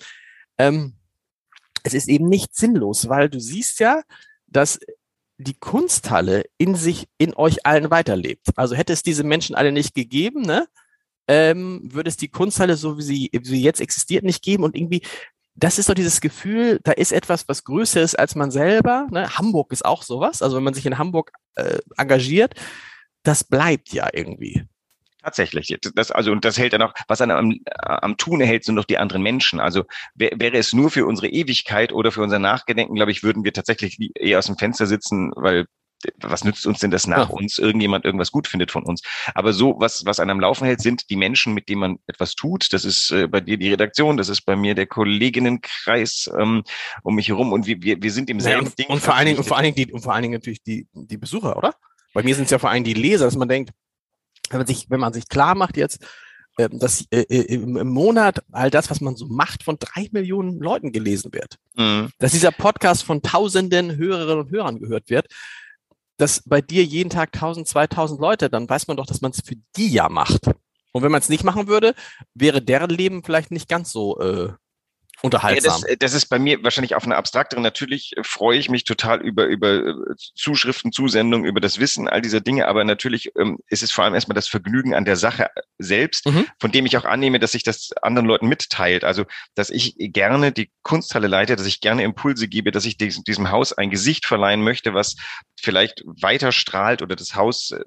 ähm, 0.57 0.95
es 1.83 1.93
ist 1.93 2.09
eben 2.09 2.29
nicht 2.29 2.57
sinnlos, 2.57 3.09
weil 3.11 3.29
du 3.29 3.39
siehst 3.39 3.79
ja, 3.81 4.03
dass 4.47 4.81
die 5.37 5.55
Kunsthalle 5.55 6.45
in 6.57 6.75
sich, 6.75 7.07
in 7.19 7.35
euch 7.35 7.67
allen 7.67 7.91
weiterlebt. 7.91 8.49
Also 8.57 8.75
hätte 8.75 8.95
es 8.95 9.03
diese 9.03 9.23
Menschen 9.23 9.55
alle 9.55 9.71
nicht 9.71 9.95
gegeben, 9.95 10.43
ne, 10.43 10.67
ähm, 11.29 11.81
würde 11.93 12.09
es 12.09 12.17
die 12.17 12.29
Kunsthalle, 12.29 12.77
so 12.77 12.97
wie 12.97 13.03
sie, 13.03 13.31
wie 13.33 13.45
sie 13.45 13.63
jetzt 13.63 13.83
existiert, 13.83 14.25
nicht 14.25 14.43
geben 14.43 14.65
und 14.65 14.75
irgendwie 14.75 15.03
das 15.59 15.79
ist 15.79 15.89
doch 15.89 15.95
dieses 15.95 16.21
Gefühl, 16.21 16.81
da 16.85 16.93
ist 16.93 17.13
etwas, 17.13 17.49
was 17.49 17.65
größer 17.65 18.01
ist 18.01 18.19
als 18.19 18.35
man 18.35 18.51
selber. 18.51 19.09
Ne? 19.11 19.29
Hamburg 19.37 19.73
ist 19.73 19.85
auch 19.85 20.03
sowas. 20.03 20.41
Also 20.41 20.57
wenn 20.57 20.65
man 20.65 20.75
sich 20.75 20.87
in 20.87 20.99
Hamburg 20.99 21.33
äh, 21.57 21.79
engagiert, 21.97 22.55
das 23.25 23.45
bleibt 23.45 23.93
ja 23.93 24.09
irgendwie. 24.13 24.65
Tatsächlich. 25.23 25.77
Das, 25.95 26.13
also, 26.13 26.31
und 26.31 26.45
das 26.45 26.59
hält 26.59 26.73
dann 26.73 26.83
auch, 26.83 26.95
was 27.09 27.21
an 27.21 27.33
am, 27.33 27.59
am 27.77 28.17
Tun 28.17 28.41
erhält, 28.41 28.65
sind 28.65 28.77
noch 28.77 28.85
die 28.85 28.99
anderen 28.99 29.21
Menschen. 29.21 29.59
Also 29.59 29.85
wär, 30.15 30.31
wäre 30.37 30.57
es 30.57 30.73
nur 30.73 30.91
für 30.91 31.07
unsere 31.07 31.29
Ewigkeit 31.29 31.93
oder 31.93 32.13
für 32.13 32.23
unser 32.23 32.39
Nachgedenken, 32.39 32.95
glaube 32.95 33.11
ich, 33.11 33.25
würden 33.25 33.43
wir 33.43 33.53
tatsächlich 33.53 33.99
eher 34.15 34.39
aus 34.39 34.47
dem 34.47 34.57
Fenster 34.57 34.87
sitzen, 34.87 35.33
weil 35.35 35.67
was 36.21 36.45
nützt 36.45 36.67
uns 36.67 36.79
denn 36.79 36.91
das 36.91 37.07
nach 37.07 37.29
ja. 37.29 37.35
uns 37.35 37.59
irgendjemand 37.59 38.05
irgendwas 38.05 38.31
gut 38.31 38.47
findet 38.47 38.71
von 38.71 38.85
uns? 38.85 39.03
Aber 39.35 39.53
so, 39.53 39.77
was, 39.79 40.05
was 40.05 40.21
an 40.21 40.31
einem 40.31 40.41
Laufen 40.41 40.65
hält, 40.65 40.81
sind 40.81 41.11
die 41.11 41.17
Menschen, 41.17 41.55
mit 41.55 41.69
denen 41.69 41.81
man 41.81 41.99
etwas 42.07 42.35
tut. 42.35 42.73
Das 42.73 42.85
ist 42.85 43.11
äh, 43.11 43.27
bei 43.27 43.41
dir 43.41 43.59
die 43.59 43.71
Redaktion, 43.71 44.17
das 44.17 44.29
ist 44.29 44.43
bei 44.43 44.57
mir 44.57 44.75
der 44.75 44.87
Kolleginnenkreis 44.87 46.31
ähm, 46.39 46.63
um 47.03 47.15
mich 47.15 47.29
herum 47.29 47.53
und 47.53 47.67
wir, 47.67 47.83
wir, 47.83 48.01
wir 48.03 48.13
sind 48.13 48.31
im 48.31 48.41
selben 48.41 48.67
ja, 48.67 48.73
Ding. 48.79 48.87
Und 48.89 49.01
vor 49.01 49.15
allen 49.15 49.27
Dingen, 49.27 49.39
und 49.39 49.45
vor 49.45 49.57
allen 49.57 49.65
Dingen 49.65 49.77
die, 49.77 49.93
und 49.93 50.01
vor 50.01 50.15
allen 50.15 50.23
Dingen 50.23 50.35
natürlich 50.35 50.63
die, 50.63 50.87
die 50.93 51.17
Besucher, 51.17 51.57
oder? 51.57 51.75
Bei 52.15 52.23
mir 52.23 52.35
sind 52.35 52.45
es 52.45 52.51
ja 52.51 52.59
vor 52.59 52.71
allem 52.71 52.85
die 52.85 52.95
Leser, 52.95 53.25
dass 53.25 53.37
man 53.37 53.49
denkt, 53.49 53.71
wenn 54.51 54.59
man 54.59 54.67
sich, 54.67 54.87
wenn 54.89 55.01
man 55.01 55.13
sich 55.13 55.29
klar 55.29 55.55
macht 55.55 55.77
jetzt, 55.77 56.05
ähm, 56.59 56.79
dass 56.79 57.05
äh, 57.11 57.21
äh, 57.21 57.55
im 57.55 57.89
Monat 57.89 58.43
all 58.51 58.71
das, 58.71 58.91
was 58.91 59.01
man 59.01 59.15
so 59.15 59.27
macht, 59.27 59.63
von 59.63 59.79
drei 59.79 60.09
Millionen 60.11 60.59
Leuten 60.59 60.91
gelesen 60.91 61.33
wird. 61.33 61.57
Mhm. 61.77 62.11
Dass 62.19 62.33
dieser 62.33 62.51
Podcast 62.51 63.05
von 63.05 63.23
tausenden 63.23 63.97
Hörerinnen 63.97 64.45
und 64.45 64.51
Hörern 64.51 64.81
gehört 64.81 65.09
wird, 65.09 65.27
dass 66.19 66.43
bei 66.45 66.61
dir 66.61 66.85
jeden 66.85 67.11
Tag 67.11 67.31
1000, 67.33 67.67
2000 67.67 68.21
Leute, 68.21 68.51
dann 68.51 68.69
weiß 68.69 68.89
man 68.89 68.97
doch, 68.97 69.07
dass 69.07 69.21
man 69.21 69.31
es 69.31 69.41
für 69.41 69.57
die 69.77 69.89
ja 69.89 70.09
macht. 70.09 70.47
Und 70.93 71.03
wenn 71.03 71.13
man 71.13 71.21
es 71.21 71.29
nicht 71.29 71.45
machen 71.45 71.69
würde, 71.69 71.95
wäre 72.35 72.61
deren 72.61 72.91
Leben 72.91 73.23
vielleicht 73.23 73.51
nicht 73.51 73.69
ganz 73.69 73.93
so 73.93 74.19
äh, 74.21 74.53
unterhaltsam. 75.23 75.83
Ja, 75.83 75.87
das, 75.89 75.99
das, 75.99 76.15
ist 76.15 76.27
bei 76.27 76.39
mir 76.39 76.63
wahrscheinlich 76.63 76.95
auf 76.95 77.05
einer 77.05 77.17
abstrakteren. 77.17 77.63
Natürlich 77.63 78.15
freue 78.23 78.59
ich 78.59 78.69
mich 78.69 78.85
total 78.85 79.21
über, 79.21 79.47
über 79.47 79.87
äh, 79.87 79.95
Zuschriften, 80.35 80.93
Zusendungen, 80.93 81.47
über 81.47 81.61
das 81.61 81.79
Wissen, 81.79 82.09
all 82.09 82.21
dieser 82.21 82.41
Dinge. 82.41 82.69
Aber 82.69 82.85
natürlich 82.85 83.33
ähm, 83.39 83.59
ist 83.69 83.83
es 83.83 83.91
vor 83.91 84.05
allem 84.05 84.15
erstmal 84.15 84.35
das 84.35 84.49
Vergnügen 84.49 84.95
an 84.95 85.05
der 85.05 85.17
Sache 85.17 85.51
selbst, 85.79 86.27
mhm. 86.27 86.47
von 86.61 86.73
dem 86.73 86.87
ich 86.87 86.97
auch 86.97 87.05
annehme, 87.05 87.39
dass 87.39 87.53
sich 87.53 87.63
das 87.63 87.93
anderen 88.03 88.27
Leuten 88.27 88.49
mitteilt. 88.49 89.05
Also, 89.05 89.25
dass 89.55 89.71
ich 89.71 89.95
gerne 89.99 90.53
die 90.53 90.71
Kunsthalle 90.83 91.29
leite, 91.29 91.57
dass 91.57 91.67
ich 91.67 91.81
gerne 91.81 92.03
Impulse 92.05 92.49
gebe, 92.49 92.71
dass 92.71 92.85
ich 92.85 92.97
diesem, 92.97 93.25
diesem 93.25 93.51
Haus 93.51 93.73
ein 93.73 93.91
Gesicht 93.91 94.27
verleihen 94.27 94.63
möchte, 94.63 94.95
was 94.95 95.17
vielleicht 95.61 96.03
weiter 96.07 96.53
strahlt 96.53 97.03
oder 97.03 97.17
das 97.17 97.35
Haus 97.35 97.73
äh, 97.73 97.81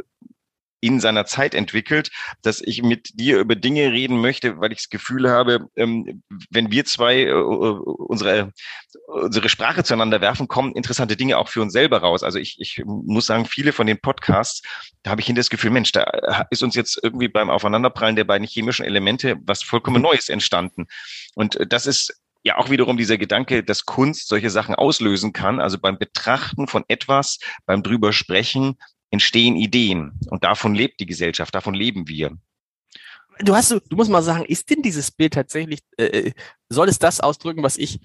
in 0.81 0.99
seiner 0.99 1.25
Zeit 1.25 1.55
entwickelt, 1.55 2.11
dass 2.41 2.59
ich 2.59 2.81
mit 2.81 3.11
dir 3.19 3.39
über 3.39 3.55
Dinge 3.55 3.91
reden 3.91 4.19
möchte, 4.19 4.59
weil 4.59 4.71
ich 4.71 4.79
das 4.79 4.89
Gefühl 4.89 5.29
habe, 5.29 5.67
ähm, 5.75 6.23
wenn 6.49 6.71
wir 6.71 6.85
zwei 6.85 7.21
äh, 7.21 7.33
unsere, 7.33 8.51
unsere 9.07 9.47
Sprache 9.47 9.83
zueinander 9.83 10.19
werfen, 10.21 10.47
kommen 10.47 10.73
interessante 10.73 11.15
Dinge 11.15 11.37
auch 11.37 11.47
für 11.47 11.61
uns 11.61 11.71
selber 11.71 11.99
raus. 11.99 12.23
Also 12.23 12.39
ich, 12.39 12.59
ich 12.59 12.81
muss 12.83 13.27
sagen, 13.27 13.45
viele 13.45 13.71
von 13.71 13.87
den 13.87 14.01
Podcasts, 14.01 14.63
da 15.03 15.11
habe 15.11 15.21
ich 15.21 15.27
hin 15.27 15.35
das 15.35 15.49
Gefühl, 15.49 15.71
Mensch, 15.71 15.91
da 15.91 16.45
ist 16.49 16.63
uns 16.63 16.75
jetzt 16.75 16.99
irgendwie 17.01 17.27
beim 17.27 17.49
Aufeinanderprallen 17.49 18.15
der 18.15 18.25
beiden 18.25 18.47
chemischen 18.47 18.85
Elemente 18.85 19.37
was 19.45 19.63
vollkommen 19.63 20.01
Neues 20.01 20.29
entstanden. 20.29 20.87
Und 21.35 21.59
das 21.69 21.85
ist 21.85 22.21
ja 22.43 22.57
auch 22.57 22.69
wiederum 22.69 22.97
dieser 22.97 23.17
Gedanke, 23.17 23.63
dass 23.63 23.85
Kunst 23.85 24.27
solche 24.27 24.49
Sachen 24.49 24.75
auslösen 24.75 25.33
kann. 25.33 25.59
Also 25.59 25.77
beim 25.79 25.97
Betrachten 25.97 26.67
von 26.67 26.83
etwas, 26.87 27.39
beim 27.65 27.83
drüber 27.83 28.13
sprechen, 28.13 28.77
entstehen 29.11 29.55
Ideen. 29.55 30.13
Und 30.29 30.43
davon 30.43 30.73
lebt 30.73 30.99
die 30.99 31.05
Gesellschaft, 31.05 31.53
davon 31.53 31.75
leben 31.75 32.07
wir. 32.07 32.35
Du 33.39 33.55
hast, 33.55 33.71
du 33.71 33.95
musst 33.95 34.09
mal 34.09 34.23
sagen, 34.23 34.45
ist 34.45 34.69
denn 34.69 34.81
dieses 34.81 35.11
Bild 35.11 35.33
tatsächlich, 35.33 35.79
äh, 35.97 36.05
äh, 36.05 36.33
soll 36.69 36.89
es 36.89 36.99
das 36.99 37.19
ausdrücken, 37.19 37.63
was 37.63 37.77
ich 37.77 37.99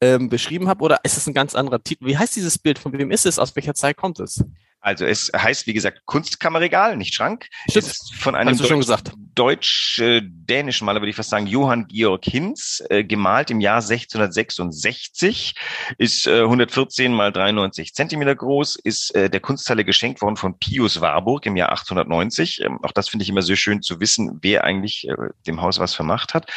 ähm, 0.00 0.28
beschrieben 0.28 0.68
habe, 0.68 0.82
oder 0.82 1.00
ist 1.04 1.16
es 1.16 1.26
ein 1.26 1.34
ganz 1.34 1.54
anderer 1.54 1.82
Titel? 1.82 2.06
Wie 2.06 2.18
heißt 2.18 2.36
dieses 2.36 2.58
Bild? 2.58 2.78
Von 2.78 2.92
wem 2.92 3.10
ist 3.10 3.26
es? 3.26 3.38
Aus 3.38 3.54
welcher 3.56 3.74
Zeit 3.74 3.96
kommt 3.96 4.20
es? 4.20 4.44
Also 4.80 5.04
es 5.06 5.30
heißt, 5.34 5.66
wie 5.68 5.72
gesagt, 5.72 6.02
Kunstkammerregal, 6.06 6.96
nicht 6.96 7.14
Schrank. 7.14 7.48
Stimmt. 7.70 7.86
Es 7.86 7.92
ist 7.92 8.14
von 8.16 8.34
einem 8.34 8.50
Hast 8.50 8.60
du 8.60 8.66
schon 8.66 8.80
gesagt. 8.80 9.12
Deutsch-dänischen 9.34 10.84
Maler, 10.84 11.00
würde 11.00 11.10
ich 11.10 11.16
fast 11.16 11.30
sagen, 11.30 11.46
Johann 11.46 11.86
Georg 11.88 12.24
Hinz, 12.24 12.82
äh, 12.90 13.04
gemalt 13.04 13.50
im 13.50 13.60
Jahr 13.60 13.80
1666, 13.82 15.54
ist 15.98 16.26
äh, 16.26 16.42
114 16.42 17.12
mal 17.12 17.32
93 17.32 17.94
Zentimeter 17.94 18.34
groß, 18.34 18.76
ist 18.76 19.14
äh, 19.14 19.30
der 19.30 19.40
Kunsthalle 19.40 19.84
geschenkt 19.84 20.20
worden 20.22 20.36
von 20.36 20.58
Pius 20.58 21.00
Warburg 21.00 21.46
im 21.46 21.56
Jahr 21.56 21.70
1890. 21.70 22.62
Ähm, 22.62 22.78
auch 22.82 22.92
das 22.92 23.08
finde 23.08 23.22
ich 23.22 23.28
immer 23.28 23.42
sehr 23.42 23.56
schön 23.56 23.82
zu 23.82 24.00
wissen, 24.00 24.38
wer 24.42 24.64
eigentlich 24.64 25.08
äh, 25.08 25.14
dem 25.46 25.60
Haus 25.60 25.78
was 25.78 25.94
vermacht 25.94 26.34
hat. 26.34 26.50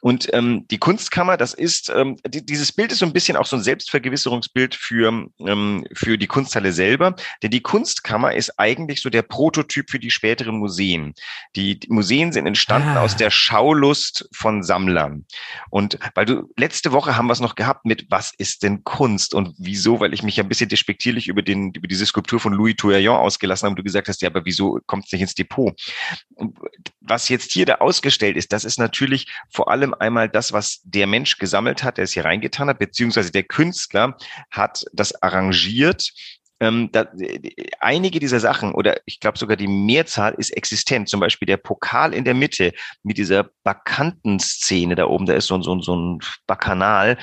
Und 0.00 0.32
ähm, 0.32 0.66
die 0.70 0.78
Kunstkammer, 0.78 1.36
das 1.36 1.54
ist, 1.54 1.90
ähm, 1.94 2.16
die, 2.26 2.44
dieses 2.44 2.72
Bild 2.72 2.92
ist 2.92 2.98
so 2.98 3.06
ein 3.06 3.12
bisschen 3.12 3.36
auch 3.36 3.46
so 3.46 3.56
ein 3.56 3.62
Selbstvergewisserungsbild 3.62 4.74
für, 4.74 5.28
ähm, 5.46 5.86
für 5.94 6.18
die 6.18 6.26
Kunsthalle 6.26 6.72
selber, 6.72 7.16
denn 7.42 7.50
die 7.50 7.62
Kunstkammer 7.62 8.34
ist 8.34 8.58
eigentlich 8.58 9.00
so 9.00 9.10
der 9.10 9.22
Prototyp 9.22 9.90
für 9.90 9.98
die 9.98 10.10
späteren 10.10 10.58
Museen. 10.58 11.14
Die, 11.56 11.78
die 11.78 11.88
Museen 11.88 12.19
sind 12.30 12.46
entstanden 12.46 12.96
ah. 12.96 13.00
aus 13.00 13.16
der 13.16 13.30
Schaulust 13.30 14.28
von 14.32 14.62
Sammlern. 14.62 15.24
Und 15.70 15.98
weil 16.14 16.26
du, 16.26 16.52
letzte 16.56 16.92
Woche 16.92 17.16
haben 17.16 17.26
wir 17.26 17.32
es 17.32 17.40
noch 17.40 17.54
gehabt 17.54 17.86
mit, 17.86 18.06
was 18.10 18.32
ist 18.36 18.62
denn 18.62 18.84
Kunst 18.84 19.34
und 19.34 19.54
wieso? 19.58 20.00
Weil 20.00 20.12
ich 20.12 20.22
mich 20.22 20.36
ja 20.36 20.44
ein 20.44 20.48
bisschen 20.48 20.68
despektierlich 20.68 21.28
über 21.28 21.42
den, 21.42 21.72
über 21.72 21.88
diese 21.88 22.06
Skulptur 22.06 22.38
von 22.38 22.52
Louis 22.52 22.76
Touraillon 22.76 23.16
ausgelassen 23.16 23.66
habe 23.66 23.72
und 23.72 23.78
du 23.78 23.82
gesagt 23.82 24.08
hast, 24.08 24.20
ja, 24.22 24.28
aber 24.28 24.44
wieso 24.44 24.78
kommt 24.86 25.06
es 25.06 25.12
nicht 25.12 25.22
ins 25.22 25.34
Depot? 25.34 25.74
Was 27.00 27.28
jetzt 27.28 27.52
hier 27.52 27.66
da 27.66 27.76
ausgestellt 27.76 28.36
ist, 28.36 28.52
das 28.52 28.64
ist 28.64 28.78
natürlich 28.78 29.26
vor 29.48 29.70
allem 29.70 29.94
einmal 29.94 30.28
das, 30.28 30.52
was 30.52 30.80
der 30.84 31.06
Mensch 31.06 31.38
gesammelt 31.38 31.82
hat, 31.82 31.96
der 31.96 32.04
es 32.04 32.12
hier 32.12 32.24
reingetan 32.24 32.68
hat, 32.68 32.78
beziehungsweise 32.78 33.32
der 33.32 33.44
Künstler 33.44 34.16
hat 34.50 34.84
das 34.92 35.20
arrangiert 35.22 36.12
ähm, 36.60 36.90
da, 36.92 37.06
einige 37.80 38.20
dieser 38.20 38.38
Sachen 38.38 38.72
oder 38.72 39.00
ich 39.06 39.18
glaube 39.18 39.38
sogar 39.38 39.56
die 39.56 39.66
Mehrzahl 39.66 40.34
ist 40.34 40.50
existent. 40.50 41.08
Zum 41.08 41.20
Beispiel 41.20 41.46
der 41.46 41.56
Pokal 41.56 42.14
in 42.14 42.24
der 42.24 42.34
Mitte 42.34 42.72
mit 43.02 43.18
dieser 43.18 43.50
Bakantenszene 43.64 44.94
da 44.94 45.06
oben, 45.06 45.26
da 45.26 45.34
ist 45.34 45.46
so, 45.46 45.60
so, 45.62 45.80
so 45.80 45.96
ein 45.96 46.18
Bakanal. 46.46 47.18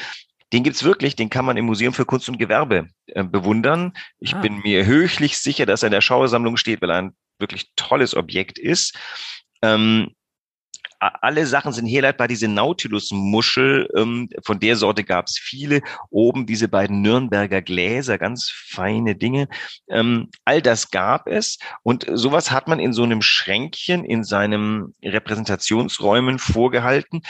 Den 0.54 0.64
gibt's 0.64 0.84
wirklich, 0.84 1.16
den 1.16 1.30
kann 1.30 1.46
man 1.46 1.58
im 1.58 1.66
Museum 1.66 1.94
für 1.94 2.06
Kunst 2.06 2.30
und 2.30 2.40
Gewerbe 2.40 2.88
äh, 3.08 3.24
bewundern. 3.24 3.94
Ich 4.20 4.34
ah. 4.34 4.40
bin 4.40 4.60
mir 4.60 4.86
höchlich 4.86 5.38
sicher, 5.38 5.66
dass 5.66 5.84
er 5.84 5.88
in 5.88 5.92
der 5.92 6.02
Schauersammlung 6.02 6.58
steht, 6.58 6.82
weil 6.82 6.90
er 6.90 6.98
ein 6.98 7.16
wirklich 7.38 7.72
tolles 7.76 8.16
Objekt 8.16 8.58
ist. 8.58 8.98
Ähm, 9.62 10.16
alle 11.00 11.46
Sachen 11.46 11.74
sind 11.74 11.86
herleitbar. 11.86 12.28
Diese 12.28 12.48
Nautilus-Muschel, 12.48 13.90
ähm, 13.96 14.30
von 14.44 14.60
der 14.60 14.76
Sorte 14.76 15.04
gab 15.04 15.28
es 15.28 15.38
viele. 15.38 15.82
Oben 16.10 16.46
diese 16.46 16.68
beiden 16.68 17.02
Nürnberger 17.02 17.62
Gläser, 17.62 18.18
ganz 18.18 18.50
feine 18.50 19.16
Dinge. 19.16 19.48
Ähm, 19.90 20.30
all 20.46 20.62
das 20.62 20.92
gab 20.92 21.28
es. 21.28 21.60
Und 21.84 22.06
sowas 22.12 22.52
hat 22.52 22.68
man 22.68 22.80
in 22.80 22.94
so 22.94 23.04
einem 23.04 23.22
Schränkchen 23.22 24.04
in 24.04 24.24
seinem 24.24 24.94
Repräsentationsräumen 25.04 26.40
vorgehalten. 26.40 27.22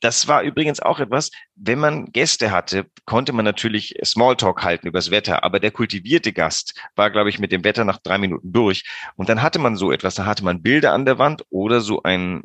Das 0.00 0.28
war 0.28 0.42
übrigens 0.42 0.80
auch 0.80 1.00
etwas, 1.00 1.32
wenn 1.56 1.80
man 1.80 2.06
Gäste 2.12 2.52
hatte, 2.52 2.86
konnte 3.04 3.32
man 3.32 3.44
natürlich 3.44 3.94
Smalltalk 4.04 4.62
halten 4.62 4.86
übers 4.86 5.10
Wetter, 5.10 5.42
aber 5.42 5.58
der 5.58 5.72
kultivierte 5.72 6.32
Gast 6.32 6.80
war, 6.94 7.10
glaube 7.10 7.30
ich, 7.30 7.40
mit 7.40 7.50
dem 7.50 7.64
Wetter 7.64 7.84
nach 7.84 7.98
drei 7.98 8.16
Minuten 8.18 8.52
durch. 8.52 8.84
Und 9.16 9.28
dann 9.28 9.42
hatte 9.42 9.58
man 9.58 9.74
so 9.74 9.90
etwas, 9.90 10.14
da 10.14 10.24
hatte 10.24 10.44
man 10.44 10.62
Bilder 10.62 10.92
an 10.92 11.04
der 11.04 11.18
Wand 11.18 11.44
oder 11.50 11.80
so 11.80 12.04
ein 12.04 12.44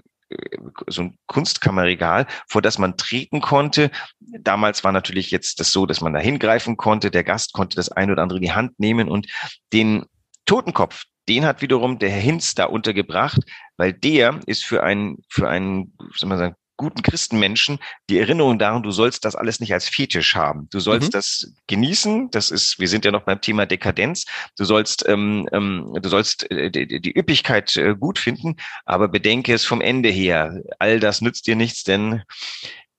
so 0.88 1.04
ein 1.04 1.18
Kunstkammerregal, 1.28 2.28
vor 2.48 2.62
das 2.62 2.78
man 2.78 2.98
treten 2.98 3.42
konnte. 3.42 3.92
Damals 4.20 4.84
war 4.84 4.92
natürlich 4.92 5.32
jetzt 5.32 5.60
das 5.60 5.72
so, 5.72 5.86
dass 5.86 6.02
man 6.02 6.13
da 6.13 6.20
hingreifen 6.20 6.78
konnte. 6.78 7.12
Der 7.12 7.24
Gast 7.24 7.54
konnte 7.54 7.75
das 7.75 7.90
ein 7.90 8.12
oder 8.12 8.22
andere 8.22 8.40
in 8.40 8.44
die 8.44 8.54
Hand 8.54 8.80
nehmen 8.80 9.10
und 9.10 9.28
den 9.72 10.06
Totenkopf, 10.46 11.04
den 11.30 11.46
hat 11.46 11.62
wiederum 11.62 12.00
der 12.00 12.10
Herr 12.10 12.22
Hinz 12.22 12.54
da 12.54 12.66
untergebracht, 12.66 13.40
weil 13.78 13.94
der 13.94 14.40
ist 14.46 14.66
für 14.66 14.84
einen, 14.84 15.24
für 15.30 15.50
einen, 15.50 15.96
soll 16.16 16.30
man 16.30 16.38
sagen, 16.38 16.56
guten 16.77 17.01
Christenmenschen 17.01 17.80
die 18.10 18.20
Erinnerung 18.20 18.60
daran, 18.60 18.84
du 18.84 18.92
sollst 18.92 19.25
das 19.25 19.36
alles 19.36 19.60
nicht 19.60 19.74
als 19.74 19.88
Fetisch 19.88 20.36
haben. 20.36 20.68
Du 20.72 20.80
sollst 20.80 21.10
mhm. 21.10 21.12
das 21.12 21.53
genießen. 21.68 22.32
Das 22.32 22.51
ist, 22.51 22.80
wir 22.80 22.88
sind 22.88 23.06
ja 23.06 23.12
noch 23.12 23.24
beim 23.24 23.42
Thema 23.42 23.65
Dekadenz. 23.65 24.25
Du 24.58 24.65
sollst, 24.65 25.08
ähm, 25.08 25.48
ähm, 25.51 25.96
du 26.01 26.10
sollst 26.10 26.50
äh, 26.51 26.70
die, 26.72 27.00
die 27.00 27.18
Üppigkeit 27.18 27.75
äh, 27.75 27.96
gut 27.96 28.20
finden, 28.20 28.56
aber 28.86 29.08
bedenke 29.08 29.53
es 29.53 29.65
vom 29.65 29.82
Ende 29.82 30.10
her. 30.10 30.62
All 30.80 31.00
das 31.00 31.22
nützt 31.22 31.48
dir 31.48 31.56
nichts, 31.56 31.84
denn 31.84 32.24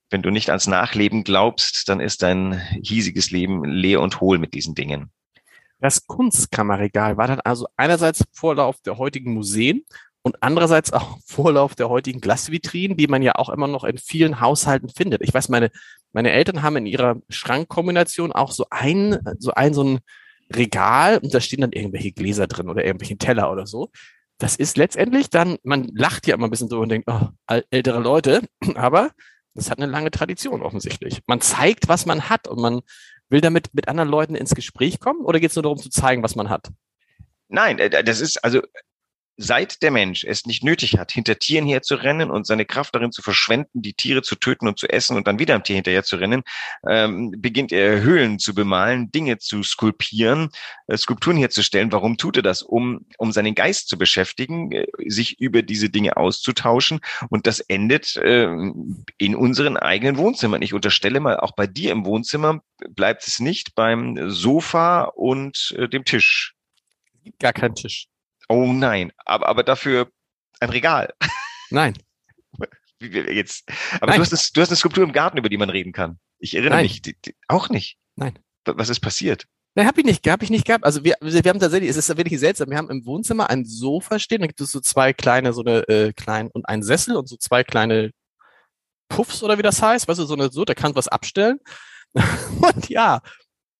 wenn 0.09 0.21
du 0.21 0.29
nicht 0.29 0.49
ans 0.49 0.67
Nachleben 0.67 1.23
glaubst, 1.23 1.89
dann 1.89 1.99
ist 1.99 2.21
dein 2.21 2.61
hiesiges 2.83 3.31
Leben 3.31 3.65
leer 3.65 4.01
und 4.01 4.21
hohl 4.21 4.37
mit 4.37 4.53
diesen 4.53 4.75
Dingen. 4.75 5.11
Das 5.79 6.07
Kunstkammerregal 6.07 7.17
war 7.17 7.27
dann 7.27 7.41
also 7.41 7.67
einerseits 7.75 8.23
Vorlauf 8.31 8.81
der 8.81 8.97
heutigen 8.97 9.33
Museen 9.33 9.83
und 10.25 10.41
andererseits 10.41 10.91
auch 10.91 11.19
Vorlauf 11.25 11.75
der 11.75 11.87
heutigen 11.87 12.19
Glasvitrinen, 12.19 12.97
die 12.97 13.07
man 13.07 13.21
ja 13.21 13.35
auch 13.35 13.49
immer 13.49 13.67
noch 13.67 13.83
in 13.83 13.99
vielen 13.99 14.41
Haushalten 14.41 14.89
findet. 14.89 15.21
Ich 15.21 15.33
weiß, 15.33 15.49
meine, 15.49 15.69
meine 16.13 16.31
Eltern 16.31 16.63
haben 16.63 16.77
in 16.77 16.87
ihrer 16.87 17.17
Schrankkombination 17.29 18.31
auch 18.31 18.51
so 18.51 18.65
ein, 18.71 19.19
so 19.37 19.51
ein, 19.51 19.73
so 19.75 19.83
ein 19.83 19.99
Regal 20.51 21.19
und 21.19 21.33
da 21.33 21.39
stehen 21.39 21.61
dann 21.61 21.71
irgendwelche 21.71 22.11
Gläser 22.11 22.47
drin 22.47 22.69
oder 22.69 22.83
irgendwelche 22.83 23.17
Teller 23.17 23.51
oder 23.51 23.67
so. 23.67 23.91
Das 24.39 24.55
ist 24.55 24.77
letztendlich 24.77 25.29
dann, 25.29 25.57
man 25.63 25.89
lacht 25.93 26.25
ja 26.25 26.33
immer 26.33 26.47
ein 26.47 26.51
bisschen 26.51 26.69
so 26.69 26.79
und 26.79 26.89
denkt, 26.89 27.07
oh, 27.07 27.27
ältere 27.69 27.99
Leute, 27.99 28.41
aber 28.75 29.11
das 29.53 29.69
hat 29.69 29.77
eine 29.77 29.91
lange 29.91 30.09
Tradition 30.09 30.63
offensichtlich. 30.63 31.21
Man 31.27 31.39
zeigt, 31.39 31.87
was 31.87 32.07
man 32.07 32.29
hat 32.29 32.47
und 32.47 32.59
man 32.59 32.81
will 33.29 33.41
damit 33.41 33.73
mit 33.73 33.87
anderen 33.87 34.09
Leuten 34.09 34.33
ins 34.33 34.55
Gespräch 34.55 34.99
kommen 34.99 35.21
oder 35.21 35.39
geht 35.39 35.51
es 35.51 35.55
nur 35.55 35.63
darum 35.63 35.77
zu 35.77 35.89
zeigen, 35.89 36.23
was 36.23 36.35
man 36.35 36.49
hat? 36.49 36.69
Nein, 37.47 37.77
äh, 37.77 38.03
das 38.03 38.21
ist 38.21 38.43
also 38.43 38.61
seit 39.37 39.81
der 39.81 39.91
Mensch 39.91 40.23
es 40.23 40.45
nicht 40.45 40.63
nötig 40.63 40.97
hat, 40.97 41.11
hinter 41.11 41.37
Tieren 41.37 41.67
herzurennen 41.67 42.31
und 42.31 42.47
seine 42.47 42.65
Kraft 42.65 42.95
darin 42.95 43.11
zu 43.11 43.21
verschwenden, 43.21 43.81
die 43.81 43.93
Tiere 43.93 44.21
zu 44.21 44.35
töten 44.35 44.67
und 44.67 44.79
zu 44.79 44.87
essen 44.87 45.17
und 45.17 45.27
dann 45.27 45.39
wieder 45.39 45.55
am 45.55 45.63
Tier 45.63 45.75
hinterher 45.75 46.03
zu 46.03 46.15
rennen, 46.15 46.43
ähm, 46.87 47.33
beginnt 47.37 47.71
er 47.71 48.01
Höhlen 48.01 48.39
zu 48.39 48.55
bemalen, 48.55 49.11
Dinge 49.11 49.37
zu 49.37 49.63
skulpieren, 49.63 50.49
äh, 50.87 50.97
Skulpturen 50.97 51.37
herzustellen. 51.37 51.91
Warum 51.91 52.17
tut 52.17 52.37
er 52.37 52.43
das? 52.43 52.61
Um, 52.61 53.05
um 53.17 53.31
seinen 53.31 53.55
Geist 53.55 53.89
zu 53.89 53.97
beschäftigen, 53.97 54.71
äh, 54.71 54.85
sich 55.07 55.39
über 55.39 55.61
diese 55.61 55.89
Dinge 55.89 56.17
auszutauschen. 56.17 56.99
Und 57.29 57.47
das 57.47 57.59
endet 57.59 58.15
äh, 58.15 58.47
in 59.17 59.35
unseren 59.35 59.77
eigenen 59.77 60.17
Wohnzimmern. 60.17 60.61
Ich 60.61 60.73
unterstelle 60.73 61.19
mal, 61.19 61.37
auch 61.37 61.51
bei 61.51 61.67
dir 61.67 61.91
im 61.91 62.05
Wohnzimmer 62.05 62.61
bleibt 62.89 63.27
es 63.27 63.39
nicht 63.39 63.75
beim 63.75 64.29
Sofa 64.29 65.03
und 65.03 65.75
äh, 65.77 65.89
dem 65.89 66.05
Tisch. 66.05 66.53
Gar 67.39 67.53
kein 67.53 67.75
Tisch. 67.75 68.07
Oh 68.49 68.71
nein, 68.71 69.11
aber, 69.17 69.47
aber 69.47 69.63
dafür 69.63 70.09
ein 70.59 70.69
Regal. 70.69 71.13
Nein. 71.69 71.93
Jetzt. 72.99 73.69
Aber 73.95 74.07
nein. 74.07 74.17
du 74.17 74.21
hast, 74.21 74.31
das, 74.31 74.51
du 74.51 74.61
hast 74.61 74.69
eine 74.69 74.77
Skulptur 74.77 75.03
im 75.03 75.11
Garten, 75.11 75.37
über 75.37 75.49
die 75.49 75.57
man 75.57 75.69
reden 75.69 75.91
kann. 75.91 76.19
Ich 76.39 76.53
erinnere 76.55 76.77
nein. 76.77 76.85
mich. 76.85 77.01
Die, 77.01 77.15
die, 77.21 77.35
auch 77.47 77.69
nicht. 77.69 77.97
Nein. 78.15 78.39
Was 78.65 78.89
ist 78.89 78.99
passiert? 78.99 79.45
Nein, 79.75 79.87
habe 79.87 79.99
ich 79.99 80.05
nicht, 80.05 80.27
habe 80.27 80.43
ich 80.43 80.49
nicht 80.49 80.65
gehabt. 80.65 80.85
Also 80.85 81.03
wir, 81.03 81.15
wir 81.19 81.49
haben 81.49 81.59
tatsächlich, 81.59 81.89
es 81.89 81.97
ist 81.97 82.07
wirklich 82.17 82.39
seltsam. 82.39 82.69
Wir 82.69 82.77
haben 82.77 82.89
im 82.89 83.05
Wohnzimmer 83.05 83.49
ein 83.49 83.65
Sofa 83.65 84.19
stehen, 84.19 84.39
da 84.41 84.47
gibt 84.47 84.61
es 84.61 84.71
so 84.71 84.79
zwei 84.79 85.11
kleine, 85.11 85.51
so 85.51 85.61
eine 85.61 85.87
äh, 85.89 86.13
kleinen 86.13 86.49
und 86.51 86.67
einen 86.69 86.81
Sessel 86.81 87.17
und 87.17 87.27
so 87.27 87.35
zwei 87.35 87.63
kleine 87.65 88.11
Puffs 89.09 89.43
oder 89.43 89.57
wie 89.57 89.63
das 89.63 89.81
heißt, 89.81 90.07
weißt 90.07 90.19
du, 90.19 90.25
so 90.25 90.33
eine 90.33 90.49
so, 90.49 90.63
da 90.63 90.73
kann 90.73 90.95
was 90.95 91.09
abstellen. 91.09 91.59
und 92.13 92.89
ja, 92.89 93.21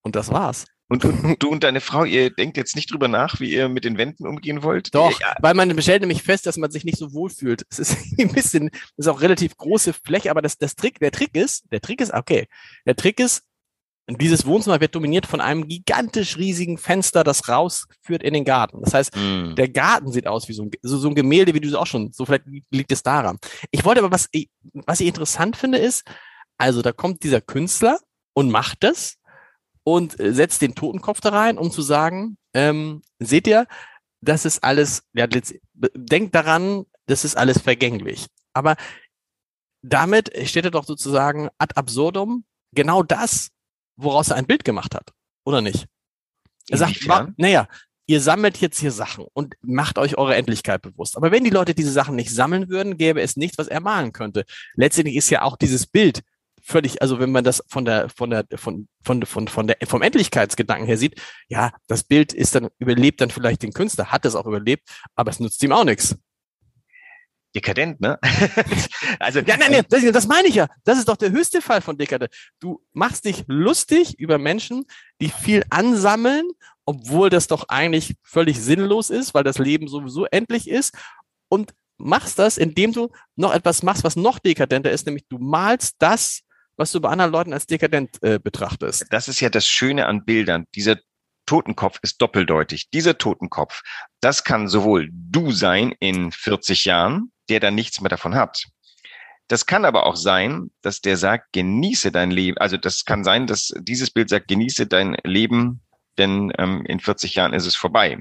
und 0.02 0.16
das 0.18 0.30
war's. 0.30 0.66
Und 0.88 1.04
du, 1.04 1.36
du 1.40 1.50
und 1.50 1.64
deine 1.64 1.82
Frau, 1.82 2.04
ihr 2.04 2.30
denkt 2.30 2.58
jetzt 2.58 2.76
nicht 2.76 2.92
drüber 2.92 3.08
nach, 3.08 3.40
wie 3.40 3.52
ihr 3.52 3.70
mit 3.70 3.86
den 3.86 3.98
Wänden 3.98 4.28
umgehen 4.28 4.62
wollt? 4.62 4.94
Doch, 4.94 5.20
ja. 5.20 5.36
weil 5.40 5.56
man 5.56 5.82
stellt 5.82 6.02
nämlich 6.02 6.22
fest, 6.22 6.46
dass 6.46 6.58
man 6.58 6.70
sich 6.70 6.86
nicht 6.86 6.98
so 6.98 7.14
wohl 7.14 7.30
fühlt. 7.30 7.66
Es 7.70 7.80
ist 7.80 7.98
ein 8.20 8.32
bisschen, 8.32 8.70
das 8.70 9.06
ist 9.06 9.08
auch 9.08 9.22
relativ 9.22 9.58
große 9.58 9.94
Fläche, 9.94 10.30
aber 10.30 10.42
das, 10.42 10.58
das 10.58 10.76
Trick, 10.76 11.00
der 11.00 11.12
Trick 11.12 11.36
ist, 11.36 11.66
der 11.72 11.82
Trick 11.82 12.02
ist, 12.02 12.14
okay, 12.14 12.48
der 12.86 12.96
Trick 12.96 13.20
ist, 13.20 13.44
dieses 14.08 14.46
Wohnzimmer 14.46 14.80
wird 14.82 14.94
dominiert 14.94 15.26
von 15.26 15.42
einem 15.42 15.68
gigantisch 15.68 16.38
riesigen 16.38 16.78
Fenster, 16.78 17.24
das 17.24 17.50
rausführt 17.50 18.22
in 18.22 18.36
den 18.36 18.46
Garten. 18.46 18.80
Das 18.84 18.94
heißt, 18.94 19.16
mm. 19.16 19.56
der 19.56 19.68
Garten 19.70 20.12
sieht 20.12 20.28
aus 20.28 20.48
wie 20.48 20.54
so 20.54 20.62
ein, 20.62 20.72
so, 20.84 21.00
so 21.00 21.10
ein 21.10 21.16
Gemälde, 21.16 21.56
wie 21.56 21.60
du 21.60 21.68
es 21.68 21.74
auch 21.74 21.88
schon, 21.88 22.12
so 22.12 22.24
vielleicht 22.24 22.44
liegt 22.70 22.92
es 22.92 23.02
daran. 23.02 23.40
Ich 23.72 23.84
wollte 23.84 24.02
aber, 24.02 24.12
was 24.12 24.28
ich, 24.32 24.50
was 24.74 25.00
ich 25.00 25.08
interessant 25.08 25.58
finde, 25.58 25.80
ist, 25.80 26.04
also 26.60 26.84
da 26.84 26.92
kommt 26.92 27.24
dieser 27.24 27.42
Künstler 27.42 27.98
und 28.34 28.52
macht 28.52 28.84
das 28.84 29.18
und 29.86 30.20
äh, 30.20 30.34
setzt 30.34 30.62
den 30.62 30.76
Totenkopf 30.76 31.22
da 31.22 31.30
rein, 31.30 31.58
um 31.58 31.72
zu 31.72 31.82
sagen, 31.82 32.38
ähm, 32.54 33.02
seht 33.20 33.48
ihr, 33.48 33.68
das 34.20 34.44
ist 34.44 34.64
alles, 34.64 35.04
ja, 35.14 35.28
denkt 35.28 36.36
daran, 36.36 36.86
das 37.06 37.24
ist 37.24 37.38
alles 37.38 37.62
vergänglich. 37.62 38.26
Aber 38.54 38.76
damit 39.84 40.32
steht 40.48 40.66
er 40.66 40.72
doch 40.72 40.86
sozusagen 40.86 41.50
ad 41.60 41.76
absurdum 41.76 42.44
genau 42.74 43.04
das, 43.04 43.50
woraus 43.96 44.30
er 44.30 44.38
ein 44.38 44.48
Bild 44.48 44.66
gemacht 44.66 44.96
hat, 44.96 45.12
oder 45.46 45.62
nicht? 45.62 45.86
Er 46.70 46.80
sagt, 46.80 47.08
naja, 47.38 47.68
ihr 48.08 48.22
sammelt 48.22 48.58
jetzt 48.58 48.80
hier 48.80 48.92
Sachen 48.92 49.26
und 49.34 49.56
macht 49.62 50.00
euch 50.00 50.18
eure 50.18 50.36
Endlichkeit 50.36 50.82
bewusst. 50.82 51.16
Aber 51.16 51.32
wenn 51.32 51.44
die 51.44 51.52
Leute 51.52 51.76
diese 51.76 51.92
Sachen 51.92 52.16
nicht 52.16 52.34
sammeln 52.34 52.70
würden, 52.70 52.98
gäbe 52.98 53.22
es 53.22 53.38
nichts, 53.38 53.60
was 53.60 53.68
er 53.68 53.82
malen 53.82 54.14
könnte. 54.14 54.46
Letztendlich 54.74 55.16
ist 55.16 55.30
ja 55.30 55.44
auch 55.44 55.58
dieses 55.58 55.86
Bild 55.86 56.24
völlig, 56.66 57.02
also 57.02 57.20
wenn 57.20 57.32
man 57.32 57.44
das 57.44 57.64
von 57.68 57.86
der, 57.86 58.10
von 58.10 58.32
der, 58.32 58.46
von, 58.56 58.88
von, 59.04 59.24
von, 59.26 59.48
von 59.48 59.68
der, 59.68 59.78
vom 59.86 60.02
Endlichkeitsgedanken 60.02 60.88
her 60.88 60.98
sieht, 60.98 61.22
ja, 61.48 61.72
das 61.88 62.04
Bild 62.04 62.34
ist 62.34 62.56
dann, 62.56 62.70
überlebt 62.80 63.22
dann 63.22 63.30
vielleicht 63.30 63.62
den 63.62 63.72
Künstler, 63.72 64.12
hat 64.12 64.26
es 64.26 64.36
auch 64.36 64.48
überlebt, 64.48 64.90
aber 65.16 65.30
es 65.30 65.40
nutzt 65.40 65.62
ihm 65.64 65.72
auch 65.72 65.84
nichts. 65.84 66.16
Dekadent, 67.56 68.02
ne? 68.02 68.20
also, 69.20 69.40
ja, 69.40 69.56
nein, 69.58 69.72
nein, 69.72 69.86
das, 69.88 70.04
das 70.12 70.28
meine 70.28 70.50
ich 70.50 70.56
ja. 70.56 70.68
Das 70.84 70.98
ist 70.98 71.08
doch 71.08 71.16
der 71.16 71.32
höchste 71.32 71.62
Fall 71.62 71.82
von 71.82 71.98
Dekadent. 71.98 72.32
Du 72.60 72.82
machst 72.92 73.24
dich 73.24 73.46
lustig 73.48 74.20
über 74.20 74.38
Menschen, 74.38 74.86
die 75.22 75.30
viel 75.30 75.64
ansammeln, 75.70 76.50
obwohl 76.86 77.30
das 77.30 77.48
doch 77.48 77.70
eigentlich 77.70 78.16
völlig 78.24 78.60
sinnlos 78.60 79.10
ist, 79.10 79.34
weil 79.34 79.44
das 79.44 79.60
Leben 79.60 79.88
sowieso 79.88 80.26
endlich 80.26 80.68
ist 80.68 80.96
und 81.48 81.74
machst 81.98 82.40
das, 82.40 82.58
indem 82.58 82.92
du 82.92 83.10
noch 83.36 83.54
etwas 83.54 83.84
machst, 83.84 84.04
was 84.04 84.18
noch 84.18 84.40
dekadenter 84.40 84.92
ist, 84.92 85.06
nämlich 85.06 85.26
du 85.30 85.38
malst 85.38 85.96
das, 86.00 86.42
was 86.78 86.92
du 86.92 87.02
bei 87.02 87.10
anderen 87.10 87.32
Leuten 87.32 87.54
als 87.54 87.66
dekadent 87.68 88.22
äh, 88.22 88.40
betrachtest. 88.40 89.06
Das 89.12 89.28
ist 89.28 89.40
ja 89.40 89.50
das 89.50 89.68
Schöne 89.68 90.08
an 90.08 90.26
Bildern. 90.26 90.66
Dieser 90.76 90.98
Totenkopf 91.46 92.00
ist 92.02 92.22
doppeldeutig. 92.22 92.90
Dieser 92.90 93.18
Totenkopf, 93.18 93.82
das 94.20 94.44
kann 94.44 94.68
sowohl 94.68 95.10
du 95.12 95.52
sein 95.52 95.94
in 96.00 96.32
40 96.32 96.86
Jahren, 96.86 97.32
der 97.50 97.60
dann 97.60 97.76
nichts 97.76 98.02
mehr 98.02 98.10
davon 98.10 98.36
hat. 98.36 98.66
Das 99.48 99.68
kann 99.68 99.86
aber 99.86 100.08
auch 100.08 100.16
sein, 100.16 100.72
dass 100.82 101.02
der 101.02 101.18
sagt, 101.18 101.54
genieße 101.54 102.12
dein 102.12 102.32
Leben. 102.32 102.58
Also 102.58 102.78
das 102.78 103.06
kann 103.06 103.24
sein, 103.24 103.46
dass 103.46 103.74
dieses 103.80 104.10
Bild 104.10 104.30
sagt, 104.30 104.48
genieße 104.48 104.88
dein 104.88 105.18
Leben 105.24 105.82
denn 106.18 106.52
ähm, 106.58 106.84
in 106.86 107.00
40 107.00 107.36
Jahren 107.36 107.54
ist 107.54 107.66
es 107.66 107.76
vorbei. 107.76 108.20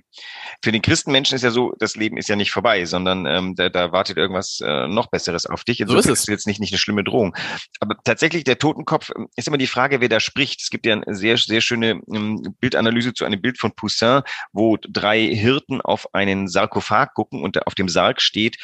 Für 0.63 0.73
den 0.73 0.83
Christenmenschen 0.83 1.37
ist 1.37 1.43
ja 1.43 1.51
so, 1.51 1.75
das 1.79 1.97
Leben 1.97 2.17
ist 2.17 2.29
ja 2.29 2.37
nicht 2.37 2.51
vorbei, 2.51 2.85
sondern 2.85 3.27
ähm, 3.27 3.55
da, 3.55 3.69
da 3.69 3.93
wartet 3.93 4.17
irgendwas 4.17 4.61
äh, 4.65 4.89
noch 4.89 5.09
Besseres 5.09 5.47
auf 5.47 5.65
dich. 5.65 5.81
Insofern 5.81 6.03
so 6.03 6.13
ist 6.13 6.21
es 6.21 6.27
jetzt 6.27 6.47
nicht, 6.47 6.61
nicht 6.61 6.73
eine 6.73 6.79
schlimme 6.79 7.05
Drohung. 7.05 7.37
Aber 7.81 7.97
tatsächlich, 8.05 8.45
der 8.45 8.59
Totenkopf 8.59 9.11
ähm, 9.17 9.29
ist 9.37 9.49
immer 9.49 9.59
die 9.59 9.67
Frage, 9.67 10.01
wer 10.01 10.09
da 10.09 10.21
spricht. 10.21 10.63
Es 10.63 10.71
gibt 10.71 10.87
ja 10.87 10.95
eine 10.95 11.15
sehr, 11.15 11.37
sehr 11.37 11.61
schöne 11.61 12.01
ähm, 12.13 12.43
Bildanalyse 12.61 13.15
zu 13.15 13.25
einem 13.25 13.41
Bild 13.41 13.59
von 13.59 13.75
Poussin, 13.75 14.23
wo 14.53 14.77
drei 14.81 15.21
Hirten 15.35 15.81
auf 15.81 16.15
einen 16.15 16.49
Sarkophag 16.49 17.15
gucken 17.15 17.43
und 17.43 17.67
auf 17.67 17.75
dem 17.75 17.89
Sarg 17.89 18.21
steht, 18.21 18.57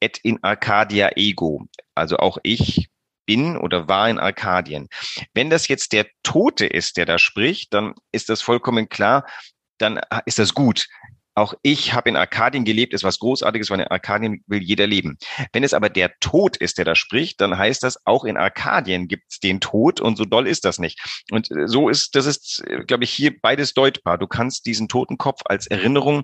et 0.00 0.18
in 0.22 0.42
Arcadia 0.42 1.10
ego. 1.16 1.66
Also 1.94 2.18
auch 2.18 2.38
ich 2.42 2.88
bin 3.26 3.56
oder 3.56 3.88
war 3.88 4.08
in 4.08 4.18
Arkadien. 4.18 4.88
Wenn 5.32 5.50
das 5.50 5.68
jetzt 5.68 5.92
der 5.92 6.06
Tote 6.22 6.66
ist, 6.66 6.96
der 6.96 7.06
da 7.06 7.18
spricht, 7.18 7.74
dann 7.74 7.94
ist 8.12 8.28
das 8.28 8.42
vollkommen 8.42 8.88
klar, 8.88 9.26
dann 9.78 10.00
ist 10.26 10.38
das 10.38 10.54
gut. 10.54 10.86
Auch 11.36 11.54
ich 11.62 11.92
habe 11.92 12.08
in 12.08 12.16
Arkadien 12.16 12.64
gelebt, 12.64 12.94
ist 12.94 13.02
was 13.02 13.18
Großartiges, 13.18 13.68
weil 13.68 13.80
in 13.80 13.88
Arkadien 13.88 14.44
will 14.46 14.62
jeder 14.62 14.86
leben. 14.86 15.18
Wenn 15.52 15.64
es 15.64 15.74
aber 15.74 15.88
der 15.88 16.12
Tod 16.20 16.56
ist, 16.56 16.78
der 16.78 16.84
da 16.84 16.94
spricht, 16.94 17.40
dann 17.40 17.58
heißt 17.58 17.82
das, 17.82 17.98
auch 18.06 18.24
in 18.24 18.36
Arkadien 18.36 19.08
gibt 19.08 19.24
es 19.28 19.40
den 19.40 19.60
Tod 19.60 20.00
und 20.00 20.16
so 20.16 20.24
doll 20.24 20.46
ist 20.46 20.64
das 20.64 20.78
nicht. 20.78 21.00
Und 21.32 21.50
äh, 21.50 21.66
so 21.66 21.88
ist, 21.88 22.14
das 22.14 22.26
ist, 22.26 22.62
äh, 22.68 22.84
glaube 22.84 23.02
ich, 23.02 23.10
hier 23.10 23.34
beides 23.40 23.74
deutbar. 23.74 24.16
Du 24.16 24.28
kannst 24.28 24.66
diesen 24.66 24.86
Totenkopf 24.86 25.40
als 25.46 25.66
Erinnerung 25.66 26.22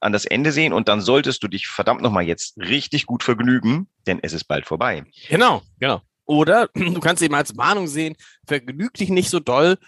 an 0.00 0.12
das 0.12 0.24
Ende 0.24 0.50
sehen 0.50 0.72
und 0.72 0.88
dann 0.88 1.00
solltest 1.00 1.42
du 1.42 1.48
dich 1.48 1.68
verdammt 1.68 2.02
nochmal 2.02 2.24
jetzt 2.24 2.56
richtig 2.58 3.06
gut 3.06 3.22
vergnügen, 3.22 3.88
denn 4.06 4.18
es 4.22 4.32
ist 4.32 4.44
bald 4.44 4.66
vorbei. 4.66 5.04
Genau, 5.28 5.62
genau. 5.78 6.02
Oder 6.28 6.68
du 6.74 7.00
kannst 7.00 7.22
eben 7.22 7.34
als 7.34 7.56
Warnung 7.56 7.88
sehen, 7.88 8.14
vergnüg 8.46 8.94
dich 8.94 9.08
nicht 9.08 9.30
so 9.30 9.40
doll, 9.40 9.78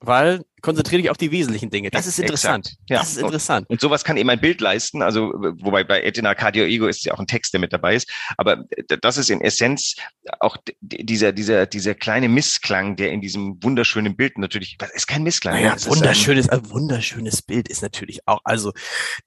weil 0.00 0.44
konzentriere 0.66 1.00
dich 1.00 1.10
auf 1.12 1.16
die 1.16 1.30
wesentlichen 1.30 1.70
Dinge. 1.70 1.90
Das 1.90 2.08
ist 2.08 2.18
interessant. 2.18 2.74
Ja. 2.88 2.98
Das 2.98 3.12
ist 3.12 3.18
interessant. 3.18 3.70
Und 3.70 3.80
sowas 3.80 4.02
kann 4.02 4.16
eben 4.16 4.28
ein 4.30 4.40
Bild 4.40 4.60
leisten. 4.60 5.00
Also, 5.00 5.32
wobei 5.60 5.84
bei 5.84 6.02
Etina 6.02 6.34
Cardio 6.34 6.64
Ego 6.64 6.88
ist 6.88 7.04
ja 7.04 7.14
auch 7.14 7.20
ein 7.20 7.28
Text, 7.28 7.52
der 7.52 7.60
mit 7.60 7.72
dabei 7.72 7.94
ist. 7.94 8.10
Aber 8.36 8.64
das 9.00 9.16
ist 9.16 9.30
in 9.30 9.40
Essenz 9.40 9.94
auch 10.40 10.56
dieser, 10.80 11.32
dieser, 11.32 11.66
dieser 11.66 11.94
kleine 11.94 12.28
Missklang, 12.28 12.96
der 12.96 13.12
in 13.12 13.20
diesem 13.20 13.62
wunderschönen 13.62 14.16
Bild 14.16 14.38
natürlich, 14.38 14.76
das 14.76 14.90
ist 14.90 15.06
kein 15.06 15.22
Missklang. 15.22 15.54
Naja, 15.54 15.76
wunderschönes, 15.86 16.48
ein, 16.48 16.68
wunderschönes 16.68 17.42
Bild 17.42 17.68
ist 17.68 17.82
natürlich 17.82 18.26
auch, 18.26 18.40
also, 18.42 18.72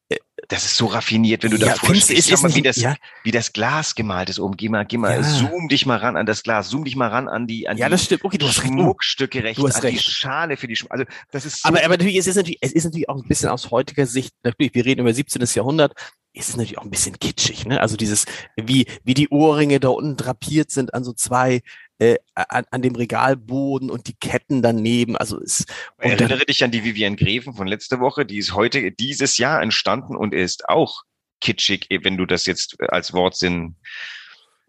äh, 0.10 0.17
das 0.48 0.65
ist 0.65 0.77
so 0.77 0.88
raffiniert, 0.88 1.43
wenn 1.43 1.51
du 1.51 1.58
ja, 1.58 1.67
da 1.67 1.75
vorstehst, 1.75 2.31
ist, 2.31 2.41
mal, 2.41 2.53
wie, 2.55 2.62
das, 2.62 2.77
ja. 2.77 2.96
wie 3.24 3.31
das 3.31 3.53
Glas 3.53 3.96
gemalt 3.96 4.29
ist 4.29 4.39
oben. 4.39 4.55
Geh 4.55 4.69
mal, 4.69 4.86
geh 4.86 4.98
mal, 4.98 5.15
ja. 5.15 5.24
zoom 5.24 5.67
dich 5.67 5.86
mal 5.86 5.98
ran 5.98 6.15
an 6.15 6.25
das 6.25 6.43
Glas, 6.43 6.69
zoom 6.69 6.86
dich 6.86 6.96
mal 6.96 7.10
ran 7.10 7.27
an 7.27 7.46
die, 7.46 7.67
an 7.67 7.77
ja, 7.77 7.89
das 7.89 8.05
stimmt. 8.05 8.24
Okay, 8.24 8.38
du 8.38 8.48
hast 8.48 8.55
Schmuckstücke 8.55 9.43
recht, 9.43 9.60
du 9.60 9.67
hast 9.67 9.77
an 9.77 9.81
recht. 9.81 10.05
die 10.05 10.12
Schale 10.12 10.58
für 10.58 10.67
die 10.67 10.75
Schmuck. 10.75 10.91
Also 10.91 11.05
das 11.31 11.45
ist 11.45 11.62
so 11.62 11.69
aber, 11.69 11.83
aber 11.83 11.98
natürlich, 11.98 12.17
es 12.17 12.27
ist 12.27 12.36
natürlich, 12.36 12.59
es 12.62 12.74
ist 12.74 12.86
natürlich 12.86 13.09
auch 13.09 13.15
ein 13.15 13.27
bisschen 13.27 13.50
aus 13.50 13.71
heutiger 13.71 14.05
Sicht, 14.05 14.33
natürlich, 14.43 14.74
wir 14.74 14.86
reden 14.86 15.01
über 15.01 15.13
17. 15.13 15.41
Jahrhundert, 15.53 15.93
ist 16.33 16.50
es 16.50 16.57
natürlich 16.57 16.77
auch 16.77 16.83
ein 16.83 16.91
bisschen 16.91 17.17
kitschig, 17.19 17.65
ne? 17.65 17.81
Also 17.81 17.98
dieses, 17.98 18.25
wie, 18.55 18.86
wie 19.03 19.13
die 19.13 19.29
Ohrringe 19.29 19.79
da 19.79 19.89
unten 19.89 20.15
drapiert 20.15 20.71
sind 20.71 20.93
an 20.93 21.03
so 21.03 21.13
zwei, 21.13 21.62
äh, 21.98 22.17
an, 22.36 22.65
an 22.71 22.81
dem 22.81 22.95
Regalboden 22.95 23.89
und 23.89 24.07
die 24.07 24.13
Ketten 24.13 24.62
daneben. 24.62 25.17
Also 25.17 25.41
es. 25.41 25.65
Erinnere 25.98 26.45
dich 26.45 26.63
an 26.63 26.71
die 26.71 26.83
Vivian 26.83 27.15
Greven 27.15 27.53
von 27.53 27.67
letzter 27.67 28.00
Woche, 28.00 28.25
die 28.25 28.37
ist 28.37 28.53
heute 28.53 28.92
dieses 28.92 29.37
Jahr 29.37 29.61
entstanden 29.61 30.15
und 30.15 30.33
ist 30.33 30.70
auch 30.70 31.03
kitschig, 31.42 31.87
wenn 31.89 32.18
du 32.18 32.25
das 32.25 32.46
jetzt 32.46 32.79
als 32.81 33.13
Wortsinn 33.13 33.75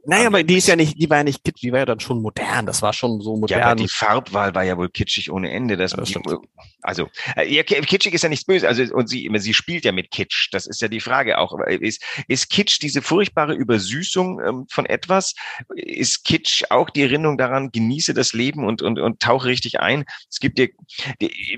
naja, 0.07 0.29
aber 0.29 0.43
die 0.43 0.57
ist 0.57 0.69
ja 0.69 0.77
nicht, 0.77 1.01
die 1.01 1.11
war 1.11 1.19
ja 1.19 1.25
nicht 1.25 1.45
kitschig, 1.45 1.61
die 1.61 1.73
war 1.73 1.81
ja 1.81 1.87
dann 1.87 2.01
schon 2.01 2.23
modern. 2.23 2.67
Das 2.67 2.81
war 2.83 2.93
schon 2.93 3.21
so 3.21 3.37
modern. 3.37 3.59
Ja, 3.59 3.67
aber 3.67 3.77
die 3.77 3.89
Farbwahl 3.89 4.55
war 4.55 4.65
ja 4.65 4.77
wohl 4.77 4.89
kitschig 4.89 5.31
ohne 5.31 5.51
Ende. 5.51 5.77
Das, 5.77 5.93
das 5.93 6.09
die, 6.09 6.19
also, 6.83 7.09
äh, 7.37 7.53
ja, 7.53 7.63
kitschig 7.63 8.15
ist 8.15 8.23
ja 8.23 8.29
nichts 8.29 8.45
Böses. 8.45 8.67
Also, 8.67 8.95
und 8.95 9.09
sie, 9.09 9.31
sie 9.37 9.55
spielt 9.55 9.85
ja 9.85 9.93
mit 9.93 10.11
Kitsch. 10.11 10.49
Das 10.53 10.67
ist 10.67 10.81
ja 10.81 10.89
die 10.89 11.01
Frage 11.01 11.39
auch. 11.39 11.59
Ist, 11.67 12.03
ist 12.29 12.51
Kitsch 12.51 12.81
diese 12.81 13.03
furchtbare 13.03 13.55
Übersüßung 13.55 14.41
ähm, 14.41 14.67
von 14.71 14.87
etwas? 14.87 15.35
Ist 15.75 16.25
Kitsch 16.25 16.65
auch 16.71 16.91
die 16.91 17.03
Erinnerung 17.03 17.37
daran, 17.37 17.71
genieße 17.71 18.15
das 18.15 18.33
Leben 18.33 18.65
und, 18.65 18.83
und, 18.83 18.99
und 18.99 19.21
tauche 19.21 19.49
richtig 19.49 19.81
ein? 19.81 20.05
Es 20.31 20.41
gibt 20.41 20.59
dir, 20.59 20.71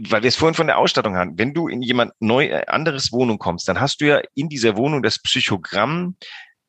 weil 0.09 0.23
wir 0.23 0.29
es 0.29 0.37
vorhin 0.37 0.55
von 0.55 0.67
der 0.67 0.79
Ausstattung 0.79 1.17
hatten, 1.17 1.39
wenn 1.39 1.55
du 1.55 1.69
in 1.69 1.83
jemand 1.83 2.13
neu, 2.21 2.47
äh, 2.47 2.67
anderes 2.67 3.13
Wohnung 3.13 3.39
kommst, 3.39 3.69
dann 3.69 3.81
hast 3.81 4.01
du 4.01 4.07
ja 4.07 4.21
in 4.35 4.49
dieser 4.49 4.77
Wohnung 4.77 5.03
das 5.03 5.21
Psychogramm 5.21 6.17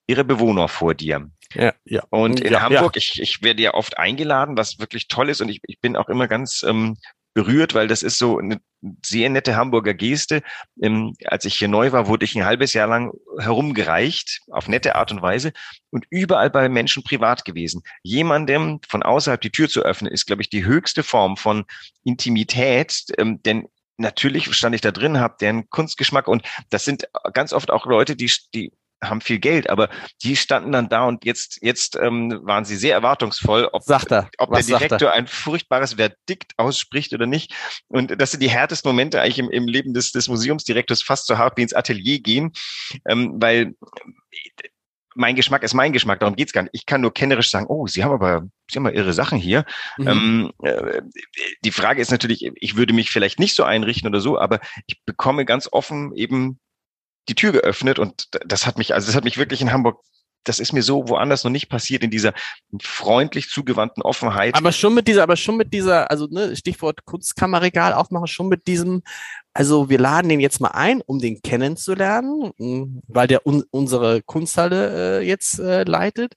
ihre 0.08 0.24
Bewohner 0.24 0.68
vor 0.68 0.94
dir. 0.94 1.30
Ja, 1.54 1.74
ja. 1.86 2.04
Und 2.10 2.40
in 2.40 2.54
ja, 2.54 2.62
Hamburg, 2.62 2.96
ja. 2.96 3.00
Ich, 3.00 3.22
ich 3.22 3.42
werde 3.44 3.62
ja 3.62 3.74
oft 3.74 3.98
eingeladen, 3.98 4.58
was 4.58 4.80
wirklich 4.80 5.08
toll 5.08 5.30
ist 5.30 5.42
und 5.42 5.50
ich, 5.50 5.62
ich 5.68 5.80
bin 5.80 5.96
auch 5.96 6.10
immer 6.10 6.28
ganz 6.28 6.64
ähm, 6.68 6.98
berührt, 7.34 7.74
weil 7.74 7.88
das 7.88 8.04
ist 8.04 8.18
so 8.18 8.38
eine 8.38 8.60
sehr 9.04 9.30
nette 9.30 9.56
Hamburger 9.56 9.94
Geste. 9.94 10.44
Ähm, 10.82 11.16
als 11.26 11.46
ich 11.46 11.56
hier 11.56 11.68
neu 11.68 11.92
war, 11.92 12.08
wurde 12.08 12.26
ich 12.26 12.36
ein 12.36 12.46
halbes 12.46 12.74
Jahr 12.74 12.88
lang 12.88 13.12
herumgereicht, 13.40 14.42
auf 14.52 14.68
nette 14.68 14.96
Art 14.96 15.12
und 15.12 15.22
Weise 15.22 15.54
und 15.90 16.06
überall 16.10 16.50
bei 16.50 16.70
Menschen 16.70 17.04
privat 17.04 17.46
gewesen. 17.46 17.82
Jemandem 18.04 18.80
von 18.88 19.04
außerhalb 19.04 19.42
die 19.42 19.52
Tür 19.52 19.70
zu 19.70 19.82
öffnen, 19.82 20.12
ist, 20.12 20.26
glaube 20.26 20.42
ich, 20.42 20.50
die 20.50 20.66
höchste 20.66 21.04
Form 21.04 21.38
von 21.38 21.66
Intimität, 22.04 23.06
ähm, 23.18 23.42
denn 23.44 23.68
Natürlich 23.98 24.52
stand 24.56 24.74
ich 24.74 24.82
da 24.82 24.92
drin, 24.92 25.20
habe 25.20 25.36
deren 25.40 25.70
Kunstgeschmack 25.70 26.28
und 26.28 26.42
das 26.72 26.84
sind 26.84 27.08
ganz 27.34 27.54
oft 27.54 27.70
auch 27.70 27.86
Leute, 27.86 28.16
die, 28.16 28.32
die 28.56 28.74
haben 29.10 29.22
viel 29.22 29.40
Geld, 29.40 29.70
aber 29.70 29.90
die 30.24 30.36
standen 30.36 30.72
dann 30.72 30.90
da 30.90 31.06
und 31.06 31.26
jetzt, 31.26 31.60
jetzt 31.62 31.96
ähm, 31.96 32.40
waren 32.44 32.66
sie 32.66 32.76
sehr 32.76 32.94
erwartungsvoll, 32.94 33.70
ob, 33.72 33.84
er? 34.12 34.30
ob 34.38 34.54
der 34.54 34.64
Direktor 34.64 35.12
ein 35.12 35.28
furchtbares 35.28 35.94
Verdikt 35.94 36.54
ausspricht 36.58 37.14
oder 37.14 37.26
nicht. 37.26 37.54
Und 37.88 38.20
das 38.22 38.32
sind 38.32 38.42
die 38.42 38.50
härtesten 38.50 38.90
Momente 38.90 39.22
eigentlich 39.22 39.40
im, 39.40 39.50
im 39.50 39.68
Leben 39.68 39.94
des, 39.94 40.12
des 40.12 40.28
Museumsdirektors, 40.28 41.04
fast 41.04 41.28
so 41.28 41.38
hart 41.38 41.58
wie 41.58 41.64
ins 41.64 41.74
Atelier 41.74 42.20
gehen, 42.20 42.52
ähm, 43.08 43.36
weil 43.38 43.74
mein 45.16 45.36
Geschmack 45.36 45.64
ist 45.64 45.74
mein 45.74 45.94
Geschmack, 45.94 46.20
darum 46.20 46.36
geht's 46.36 46.54
gar 46.54 46.64
nicht. 46.64 46.74
Ich 46.74 46.86
kann 46.86 47.02
nur 47.02 47.14
kennerisch 47.14 47.50
sagen, 47.50 47.68
oh, 47.70 47.88
Sie 47.88 48.04
haben 48.04 48.12
aber, 48.12 48.48
Sie 48.70 48.78
haben 48.78 48.84
mal 48.84 48.94
irre 48.94 49.14
Sachen 49.14 49.38
hier. 49.38 49.66
Mhm. 49.98 50.08
Ähm, 50.08 50.52
äh, 50.64 51.02
die 51.64 51.72
Frage 51.72 52.02
ist 52.02 52.12
natürlich, 52.12 52.50
ich 52.56 52.76
würde 52.76 52.94
mich 52.94 53.12
vielleicht 53.12 53.40
nicht 53.40 53.56
so 53.56 53.64
einrichten 53.64 54.08
oder 54.08 54.20
so, 54.20 54.40
aber 54.40 54.60
ich 54.88 55.02
bekomme 55.06 55.46
ganz 55.46 55.70
offen 55.72 56.14
eben 56.16 56.60
die 57.30 57.36
Tür 57.36 57.52
geöffnet 57.52 58.00
und 58.00 58.28
das 58.46 58.66
hat 58.66 58.78
mich, 58.78 58.94
also 58.94 59.08
das 59.08 59.16
hat 59.16 59.24
mich 59.24 59.38
wirklich 59.38 59.62
in 59.62 59.72
Hamburg 59.72 60.00
das 60.44 60.60
ist 60.60 60.74
mir 60.74 60.84
so 60.84 61.08
woanders 61.08 61.44
noch 61.44 61.52
nicht 61.52 61.70
passiert 61.70 62.04
in 62.04 62.12
dieser 62.12 62.34
freundlich 62.82 63.50
zugewandten 63.50 64.04
Offenheit. 64.04 64.56
Aber 64.56 64.72
schon 64.72 64.94
mit 64.94 65.08
dieser, 65.08 65.24
aber 65.24 65.36
schon 65.36 65.58
mit 65.58 65.74
dieser, 65.74 66.12
also 66.12 66.28
ne, 66.28 66.56
Stichwort 66.56 67.06
Kunstkammerregal 67.06 67.94
aufmachen, 67.94 68.28
schon 68.28 68.50
mit 68.50 68.68
diesem, 68.68 69.04
also 69.54 69.90
wir 69.90 70.00
laden 70.00 70.30
den 70.30 70.40
jetzt 70.40 70.60
mal 70.60 70.72
ein, 70.72 71.02
um 71.02 71.20
den 71.20 71.42
kennenzulernen, 71.42 72.52
hm, 72.58 73.02
weil 73.08 73.28
der 73.28 73.46
un, 73.48 73.64
unsere 73.72 74.22
Kunsthalle 74.22 75.20
äh, 75.20 75.28
jetzt 75.28 75.60
äh, 75.60 75.84
leitet. 75.84 76.34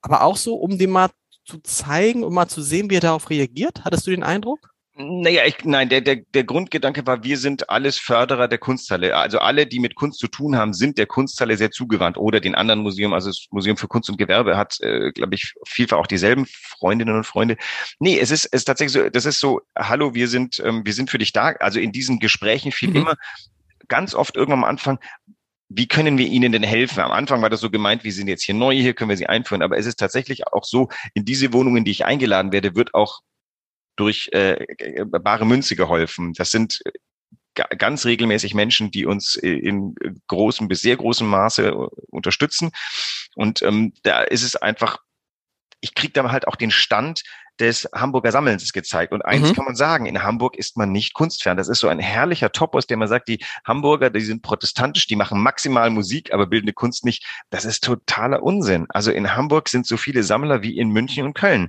Aber 0.00 0.22
auch 0.22 0.36
so, 0.36 0.56
um 0.56 0.78
dem 0.78 0.90
mal 0.90 1.10
zu 1.44 1.58
zeigen 1.58 2.24
und 2.24 2.32
mal 2.32 2.48
zu 2.48 2.62
sehen, 2.62 2.90
wie 2.90 2.96
er 2.96 3.00
darauf 3.00 3.30
reagiert. 3.30 3.84
Hattest 3.84 4.06
du 4.06 4.10
den 4.10 4.22
Eindruck? 4.22 4.70
Naja, 4.98 5.44
ich, 5.44 5.62
nein, 5.64 5.90
der, 5.90 6.00
der, 6.00 6.16
der 6.16 6.44
Grundgedanke 6.44 7.06
war, 7.06 7.22
wir 7.22 7.36
sind 7.36 7.68
alles 7.68 7.98
Förderer 7.98 8.48
der 8.48 8.56
Kunsthalle. 8.56 9.14
Also 9.14 9.38
alle, 9.38 9.66
die 9.66 9.78
mit 9.78 9.94
Kunst 9.94 10.18
zu 10.18 10.26
tun 10.26 10.56
haben, 10.56 10.72
sind 10.72 10.96
der 10.96 11.04
Kunsthalle 11.04 11.58
sehr 11.58 11.70
zugewandt 11.70 12.16
oder 12.16 12.40
den 12.40 12.54
anderen 12.54 12.80
Museum. 12.80 13.12
Also 13.12 13.28
das 13.28 13.46
Museum 13.50 13.76
für 13.76 13.88
Kunst 13.88 14.08
und 14.08 14.16
Gewerbe 14.16 14.56
hat, 14.56 14.80
äh, 14.80 15.12
glaube 15.12 15.34
ich, 15.34 15.52
vielfach 15.66 15.98
auch 15.98 16.06
dieselben 16.06 16.46
Freundinnen 16.46 17.14
und 17.14 17.24
Freunde. 17.24 17.58
Nee, 17.98 18.18
es 18.18 18.30
ist, 18.30 18.46
es 18.46 18.60
ist 18.60 18.64
tatsächlich 18.64 18.94
so, 18.94 19.10
das 19.10 19.26
ist 19.26 19.38
so, 19.38 19.60
hallo, 19.76 20.14
wir 20.14 20.28
sind, 20.28 20.62
ähm, 20.64 20.86
wir 20.86 20.94
sind 20.94 21.10
für 21.10 21.18
dich 21.18 21.34
da. 21.34 21.48
Also 21.60 21.78
in 21.78 21.92
diesen 21.92 22.18
Gesprächen 22.18 22.72
fiel 22.72 22.88
mhm. 22.88 22.96
immer 22.96 23.14
ganz 23.88 24.14
oft 24.14 24.34
irgendwann 24.34 24.60
am 24.60 24.64
Anfang, 24.64 24.98
wie 25.68 25.88
können 25.88 26.16
wir 26.16 26.26
ihnen 26.26 26.52
denn 26.52 26.62
helfen? 26.62 27.00
Am 27.00 27.12
Anfang 27.12 27.42
war 27.42 27.50
das 27.50 27.60
so 27.60 27.68
gemeint, 27.68 28.02
wir 28.02 28.12
sind 28.12 28.28
jetzt 28.28 28.44
hier 28.44 28.54
neu, 28.54 28.74
hier 28.74 28.94
können 28.94 29.10
wir 29.10 29.16
sie 29.18 29.26
einführen. 29.26 29.60
Aber 29.60 29.76
es 29.76 29.84
ist 29.84 29.98
tatsächlich 29.98 30.46
auch 30.46 30.64
so, 30.64 30.88
in 31.12 31.26
diese 31.26 31.52
Wohnungen, 31.52 31.84
die 31.84 31.90
ich 31.90 32.06
eingeladen 32.06 32.50
werde, 32.50 32.74
wird 32.76 32.94
auch 32.94 33.20
durch 33.96 34.28
äh, 34.32 34.64
bare 35.06 35.46
Münze 35.46 35.76
geholfen. 35.76 36.32
Das 36.34 36.50
sind 36.50 36.82
ganz 37.54 38.04
regelmäßig 38.04 38.54
Menschen, 38.54 38.90
die 38.90 39.06
uns 39.06 39.34
in 39.34 39.94
großem 40.28 40.68
bis 40.68 40.82
sehr 40.82 40.96
großem 40.96 41.26
Maße 41.26 41.74
unterstützen. 41.74 42.70
Und 43.34 43.62
ähm, 43.62 43.94
da 44.02 44.22
ist 44.22 44.42
es 44.42 44.56
einfach, 44.56 44.98
ich 45.80 45.94
kriege 45.94 46.12
da 46.12 46.30
halt 46.30 46.46
auch 46.46 46.56
den 46.56 46.70
Stand 46.70 47.22
des 47.58 47.88
Hamburger 47.94 48.32
Sammelns 48.32 48.72
gezeigt. 48.72 49.12
Und 49.12 49.22
eins 49.22 49.48
mhm. 49.48 49.54
kann 49.54 49.64
man 49.64 49.76
sagen, 49.76 50.06
in 50.06 50.22
Hamburg 50.22 50.56
ist 50.56 50.76
man 50.76 50.92
nicht 50.92 51.14
kunstfern. 51.14 51.56
Das 51.56 51.68
ist 51.68 51.80
so 51.80 51.88
ein 51.88 51.98
herrlicher 51.98 52.52
Topos, 52.52 52.86
der 52.86 52.96
man 52.96 53.08
sagt, 53.08 53.28
die 53.28 53.44
Hamburger, 53.64 54.10
die 54.10 54.20
sind 54.20 54.42
protestantisch, 54.42 55.06
die 55.06 55.16
machen 55.16 55.40
maximal 55.40 55.90
Musik, 55.90 56.32
aber 56.32 56.46
bildende 56.46 56.72
Kunst 56.72 57.04
nicht. 57.04 57.24
Das 57.50 57.64
ist 57.64 57.84
totaler 57.84 58.42
Unsinn. 58.42 58.86
Also 58.88 59.10
in 59.10 59.34
Hamburg 59.34 59.68
sind 59.68 59.86
so 59.86 59.96
viele 59.96 60.22
Sammler 60.22 60.62
wie 60.62 60.76
in 60.76 60.90
München 60.90 61.24
und 61.24 61.34
Köln. 61.34 61.68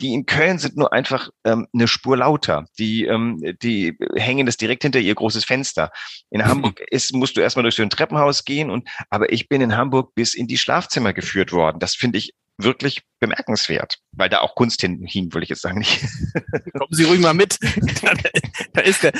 Die 0.00 0.12
in 0.12 0.26
Köln 0.26 0.58
sind 0.58 0.76
nur 0.76 0.92
einfach 0.92 1.30
ähm, 1.44 1.66
eine 1.72 1.88
Spur 1.88 2.18
lauter. 2.18 2.66
Die, 2.78 3.04
ähm, 3.04 3.40
die 3.62 3.96
hängen 4.14 4.44
das 4.44 4.58
direkt 4.58 4.82
hinter 4.82 4.98
ihr 4.98 5.14
großes 5.14 5.44
Fenster. 5.44 5.90
In 6.30 6.40
mhm. 6.40 6.46
Hamburg 6.46 6.80
ist, 6.90 7.14
musst 7.14 7.36
du 7.36 7.40
erstmal 7.40 7.62
durch 7.62 7.76
so 7.76 7.82
ein 7.82 7.90
Treppenhaus 7.90 8.44
gehen 8.44 8.70
und, 8.70 8.88
aber 9.08 9.32
ich 9.32 9.48
bin 9.48 9.60
in 9.60 9.76
Hamburg 9.76 10.14
bis 10.14 10.34
in 10.34 10.46
die 10.46 10.58
Schlafzimmer 10.58 11.12
geführt 11.12 11.52
worden. 11.52 11.78
Das 11.78 11.94
finde 11.94 12.18
ich 12.18 12.34
wirklich 12.58 13.02
bemerkenswert, 13.20 13.98
weil 14.12 14.28
da 14.28 14.40
auch 14.40 14.54
Kunst 14.54 14.80
hin, 14.80 15.04
hin 15.06 15.32
will 15.32 15.42
ich 15.42 15.48
jetzt 15.48 15.62
sagen 15.62 15.78
nicht. 15.78 16.00
Kommen 16.72 16.92
Sie 16.92 17.04
ruhig 17.04 17.20
mal 17.20 17.34
mit. 17.34 17.58
da 18.72 18.80
ist 18.80 19.02
der. 19.02 19.12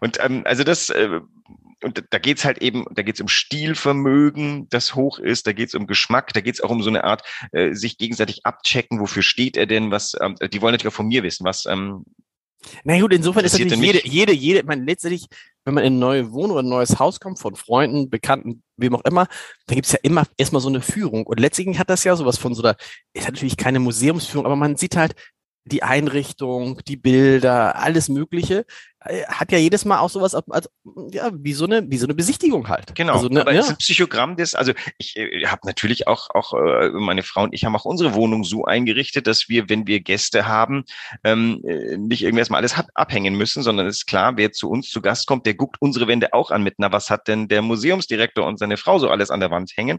Und 0.00 0.18
ähm, 0.20 0.42
also 0.44 0.64
das 0.64 0.88
äh, 0.90 1.20
und 1.82 2.04
da 2.10 2.18
geht's 2.18 2.44
halt 2.44 2.58
eben, 2.58 2.84
da 2.90 3.02
geht's 3.02 3.20
um 3.20 3.28
Stilvermögen, 3.28 4.68
das 4.68 4.94
hoch 4.94 5.18
ist, 5.18 5.46
da 5.46 5.52
geht's 5.52 5.74
um 5.74 5.86
Geschmack, 5.86 6.32
da 6.32 6.40
geht's 6.40 6.60
auch 6.60 6.70
um 6.70 6.82
so 6.82 6.90
eine 6.90 7.04
Art, 7.04 7.22
äh, 7.52 7.72
sich 7.72 7.96
gegenseitig 7.96 8.44
abchecken, 8.44 9.00
wofür 9.00 9.22
steht 9.22 9.56
er 9.56 9.66
denn, 9.66 9.90
was, 9.90 10.14
ähm, 10.20 10.34
die 10.52 10.60
wollen 10.60 10.72
natürlich 10.72 10.92
auch 10.92 10.96
von 10.96 11.08
mir 11.08 11.22
wissen, 11.22 11.44
was 11.44 11.66
ähm, 11.66 12.04
na 12.84 13.00
gut, 13.00 13.12
insofern 13.12 13.44
ist 13.44 13.52
natürlich 13.52 13.78
jede, 13.78 14.06
jede, 14.06 14.32
jede, 14.32 14.62
man 14.64 14.84
letztendlich, 14.86 15.26
wenn 15.64 15.74
man 15.74 15.84
in 15.84 15.94
eine 15.94 16.00
neue 16.00 16.32
Wohnung 16.32 16.52
oder 16.52 16.62
ein 16.62 16.68
neues 16.68 16.98
Haus 16.98 17.20
kommt, 17.20 17.38
von 17.38 17.56
Freunden, 17.56 18.10
Bekannten, 18.10 18.62
wem 18.76 18.94
auch 18.94 19.04
immer, 19.04 19.26
da 19.66 19.74
gibt's 19.74 19.92
ja 19.92 19.98
immer 20.02 20.24
erstmal 20.36 20.60
so 20.60 20.68
eine 20.68 20.82
Führung. 20.82 21.26
Und 21.26 21.40
letztendlich 21.40 21.78
hat 21.78 21.90
das 21.90 22.04
ja 22.04 22.16
sowas 22.16 22.38
von 22.38 22.54
so 22.54 22.62
einer, 22.62 22.76
ist 23.14 23.26
natürlich 23.26 23.56
keine 23.56 23.80
Museumsführung, 23.80 24.46
aber 24.46 24.56
man 24.56 24.76
sieht 24.76 24.96
halt 24.96 25.14
die 25.64 25.82
Einrichtung, 25.82 26.80
die 26.86 26.96
Bilder, 26.96 27.76
alles 27.76 28.08
Mögliche. 28.08 28.64
Äh, 29.02 29.24
hat 29.26 29.50
ja 29.50 29.56
jedes 29.56 29.86
Mal 29.86 29.98
auch 29.98 30.10
sowas 30.10 30.34
als, 30.34 30.68
ja, 31.10 31.30
wie 31.32 31.54
so 31.54 31.64
eine 31.64 31.90
wie 31.90 31.96
so 31.96 32.06
eine 32.06 32.14
Besichtigung 32.14 32.68
halt. 32.68 32.94
Genau. 32.94 33.14
Also, 33.14 33.28
ne, 33.28 33.40
aber 33.40 33.52
ja. 33.52 33.60
ist 33.60 33.70
ein 33.70 33.78
Psychogramm 33.78 34.36
des 34.36 34.54
also 34.54 34.72
ich 34.98 35.16
äh, 35.16 35.46
habe 35.46 35.62
natürlich 35.64 36.06
auch 36.06 36.28
auch 36.34 36.52
äh, 36.52 36.90
meine 36.90 37.22
Frau 37.22 37.44
und 37.44 37.54
ich 37.54 37.64
haben 37.64 37.74
auch 37.74 37.86
unsere 37.86 38.12
Wohnung 38.12 38.44
so 38.44 38.66
eingerichtet, 38.66 39.26
dass 39.26 39.48
wir 39.48 39.70
wenn 39.70 39.86
wir 39.86 40.00
Gäste 40.00 40.46
haben, 40.46 40.84
ähm, 41.24 41.62
äh, 41.64 41.96
nicht 41.96 42.22
irgendwie 42.22 42.40
erstmal 42.40 42.58
alles 42.58 42.74
abhängen 42.94 43.36
müssen, 43.36 43.62
sondern 43.62 43.86
ist 43.86 44.06
klar, 44.06 44.36
wer 44.36 44.52
zu 44.52 44.68
uns 44.68 44.90
zu 44.90 45.00
Gast 45.00 45.26
kommt, 45.26 45.46
der 45.46 45.54
guckt 45.54 45.76
unsere 45.80 46.06
Wände 46.06 46.34
auch 46.34 46.50
an 46.50 46.62
mit, 46.62 46.74
na 46.76 46.92
was 46.92 47.08
hat 47.08 47.26
denn 47.26 47.48
der 47.48 47.62
Museumsdirektor 47.62 48.46
und 48.46 48.58
seine 48.58 48.76
Frau 48.76 48.98
so 48.98 49.08
alles 49.08 49.30
an 49.30 49.40
der 49.40 49.50
Wand 49.50 49.72
hängen? 49.76 49.98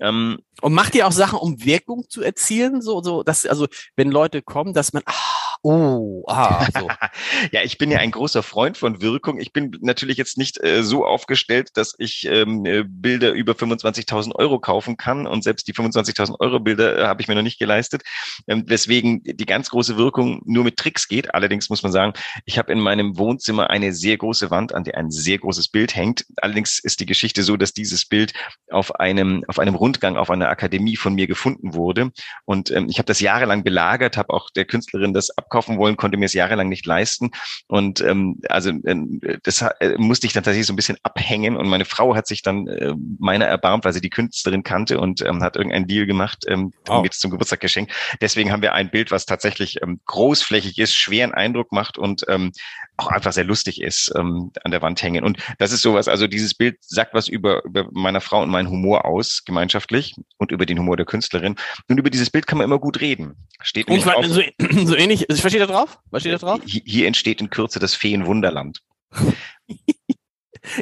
Ähm, 0.00 0.38
und 0.62 0.72
macht 0.72 0.94
ihr 0.94 1.06
auch 1.06 1.12
Sachen, 1.12 1.38
um 1.38 1.62
Wirkung 1.62 2.04
zu 2.08 2.22
erzielen, 2.22 2.80
so 2.80 3.02
so 3.02 3.22
dass 3.22 3.44
also 3.44 3.66
wenn 3.96 4.10
Leute 4.10 4.40
kommen, 4.40 4.72
dass 4.72 4.94
man 4.94 5.02
ah 5.04 5.39
Oh, 5.62 6.24
ah, 6.26 6.66
so. 6.72 6.88
ja, 7.52 7.62
ich 7.62 7.76
bin 7.76 7.90
ja 7.90 7.98
ein 7.98 8.12
großer 8.12 8.42
Freund 8.42 8.78
von 8.78 9.02
Wirkung. 9.02 9.38
Ich 9.38 9.52
bin 9.52 9.76
natürlich 9.82 10.16
jetzt 10.16 10.38
nicht 10.38 10.62
äh, 10.64 10.82
so 10.82 11.04
aufgestellt, 11.04 11.68
dass 11.74 11.94
ich 11.98 12.26
ähm, 12.26 12.64
äh, 12.64 12.82
Bilder 12.82 13.32
über 13.32 13.52
25.000 13.52 14.34
Euro 14.36 14.58
kaufen 14.58 14.96
kann 14.96 15.26
und 15.26 15.44
selbst 15.44 15.68
die 15.68 15.74
25.000 15.74 16.40
Euro 16.40 16.60
Bilder 16.60 16.98
äh, 16.98 17.06
habe 17.06 17.20
ich 17.20 17.28
mir 17.28 17.34
noch 17.34 17.42
nicht 17.42 17.58
geleistet, 17.58 18.04
ähm, 18.48 18.64
weswegen 18.68 19.22
die 19.22 19.44
ganz 19.44 19.68
große 19.68 19.98
Wirkung 19.98 20.40
nur 20.46 20.64
mit 20.64 20.78
Tricks 20.78 21.08
geht. 21.08 21.34
Allerdings 21.34 21.68
muss 21.68 21.82
man 21.82 21.92
sagen, 21.92 22.14
ich 22.46 22.56
habe 22.56 22.72
in 22.72 22.80
meinem 22.80 23.18
Wohnzimmer 23.18 23.68
eine 23.68 23.92
sehr 23.92 24.16
große 24.16 24.50
Wand, 24.50 24.74
an 24.74 24.84
der 24.84 24.96
ein 24.96 25.10
sehr 25.10 25.36
großes 25.36 25.68
Bild 25.68 25.94
hängt. 25.94 26.24
Allerdings 26.40 26.78
ist 26.78 27.00
die 27.00 27.06
Geschichte 27.06 27.42
so, 27.42 27.58
dass 27.58 27.74
dieses 27.74 28.06
Bild 28.06 28.32
auf 28.70 28.94
einem 28.94 29.44
auf 29.46 29.58
einem 29.58 29.74
Rundgang 29.74 30.16
auf 30.16 30.30
einer 30.30 30.48
Akademie 30.48 30.96
von 30.96 31.14
mir 31.14 31.26
gefunden 31.26 31.74
wurde 31.74 32.12
und 32.46 32.70
ähm, 32.70 32.86
ich 32.88 32.96
habe 32.96 33.06
das 33.06 33.20
jahrelang 33.20 33.62
belagert, 33.62 34.16
habe 34.16 34.32
auch 34.32 34.48
der 34.48 34.64
Künstlerin 34.64 35.12
das 35.12 35.28
ab 35.36 35.49
abkaufen 35.50 35.78
wollen, 35.78 35.96
konnte 35.96 36.16
mir 36.16 36.26
es 36.26 36.32
jahrelang 36.32 36.68
nicht 36.68 36.86
leisten. 36.86 37.30
Und 37.66 38.00
ähm, 38.00 38.40
also 38.48 38.70
äh, 38.70 39.38
das 39.42 39.62
äh, 39.80 39.96
musste 39.98 40.26
ich 40.26 40.32
dann 40.32 40.44
tatsächlich 40.44 40.66
so 40.66 40.72
ein 40.72 40.76
bisschen 40.76 40.98
abhängen. 41.02 41.56
Und 41.56 41.68
meine 41.68 41.84
Frau 41.84 42.14
hat 42.14 42.26
sich 42.26 42.42
dann 42.42 42.68
äh, 42.68 42.94
meiner 43.18 43.46
erbarmt, 43.46 43.84
weil 43.84 43.92
sie 43.92 44.00
die 44.00 44.10
Künstlerin 44.10 44.62
kannte 44.62 45.00
und 45.00 45.22
ähm, 45.22 45.42
hat 45.42 45.56
irgendeinen 45.56 45.88
Deal 45.88 46.06
gemacht, 46.06 46.44
ähm, 46.46 46.72
wow. 46.86 47.02
mir 47.02 47.10
zum 47.10 47.32
Geburtstag 47.32 47.60
geschenkt. 47.60 47.92
Deswegen 48.20 48.52
haben 48.52 48.62
wir 48.62 48.74
ein 48.74 48.90
Bild, 48.90 49.10
was 49.10 49.26
tatsächlich 49.26 49.82
ähm, 49.82 50.00
großflächig 50.06 50.78
ist, 50.78 50.94
schweren 50.94 51.32
Eindruck 51.32 51.72
macht 51.72 51.98
und 51.98 52.24
ähm, 52.28 52.52
auch 52.96 53.08
einfach 53.08 53.32
sehr 53.32 53.44
lustig 53.44 53.80
ist, 53.80 54.12
ähm, 54.16 54.52
an 54.62 54.70
der 54.70 54.82
Wand 54.82 55.02
hängen. 55.02 55.24
Und 55.24 55.38
das 55.58 55.72
ist 55.72 55.82
sowas, 55.82 56.06
also 56.06 56.26
dieses 56.26 56.54
Bild 56.54 56.76
sagt 56.82 57.14
was 57.14 57.28
über, 57.28 57.64
über 57.64 57.88
meiner 57.92 58.20
Frau 58.20 58.42
und 58.42 58.50
meinen 58.50 58.68
Humor 58.68 59.04
aus, 59.04 59.42
gemeinschaftlich, 59.44 60.14
und 60.38 60.52
über 60.52 60.66
den 60.66 60.78
Humor 60.78 60.96
der 60.96 61.06
Künstlerin. 61.06 61.56
Und 61.88 61.98
über 61.98 62.10
dieses 62.10 62.30
Bild 62.30 62.46
kann 62.46 62.58
man 62.58 62.66
immer 62.66 62.78
gut 62.78 63.00
reden. 63.00 63.36
Steht 63.62 63.88
und 63.88 64.00
zwar, 64.00 64.22
so, 64.24 64.42
so 64.84 64.96
ähnlich, 64.96 65.26
was 65.44 65.52
steht 65.52 65.62
da 65.62 65.66
drauf? 65.66 65.98
Was 66.10 66.22
steht 66.22 66.34
da 66.34 66.38
drauf? 66.38 66.60
Hier, 66.64 66.82
hier 66.84 67.06
entsteht 67.06 67.40
in 67.40 67.50
Kürze 67.50 67.78
das 67.78 67.94
Feenwunderland. 67.94 68.80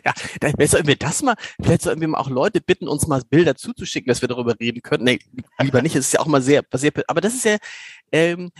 Ja, 0.05 0.13
dann 0.41 0.55
sollten 0.67 0.89
wir 0.89 0.97
das 0.97 1.23
mal, 1.23 1.37
vielleicht 1.61 1.83
sollten 1.83 2.01
wir 2.01 2.09
mal 2.09 2.19
auch 2.19 2.29
Leute 2.29 2.61
bitten, 2.61 2.89
uns 2.89 3.07
mal 3.07 3.23
Bilder 3.29 3.55
zuzuschicken, 3.55 4.09
dass 4.09 4.21
wir 4.21 4.29
darüber 4.29 4.59
reden 4.59 4.83
können. 4.83 5.05
Nee, 5.05 5.21
lieber 5.61 5.83
nicht, 5.83 5.95
es 5.95 6.07
ist 6.07 6.13
ja 6.15 6.21
auch 6.21 6.27
mal 6.27 6.43
sehr, 6.43 6.65
sehr, 6.75 6.93
aber 7.07 7.21
das 7.21 7.35
ist 7.35 7.45
ja 7.45 7.57
ähm, 8.13 8.51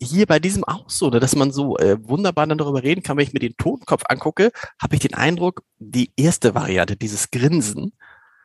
hier 0.00 0.26
bei 0.26 0.38
diesem 0.38 0.64
auch 0.64 0.88
so, 0.88 1.10
ne, 1.10 1.20
dass 1.20 1.34
man 1.34 1.50
so 1.50 1.76
äh, 1.78 1.96
wunderbar 2.00 2.46
dann 2.46 2.58
darüber 2.58 2.82
reden 2.82 3.02
kann. 3.02 3.16
Wenn 3.16 3.26
ich 3.26 3.32
mir 3.32 3.40
den 3.40 3.56
Totenkopf 3.56 4.04
angucke, 4.08 4.52
habe 4.80 4.94
ich 4.94 5.00
den 5.00 5.14
Eindruck, 5.14 5.62
die 5.78 6.12
erste 6.16 6.54
Variante, 6.54 6.96
dieses 6.96 7.30
Grinsen, 7.30 7.92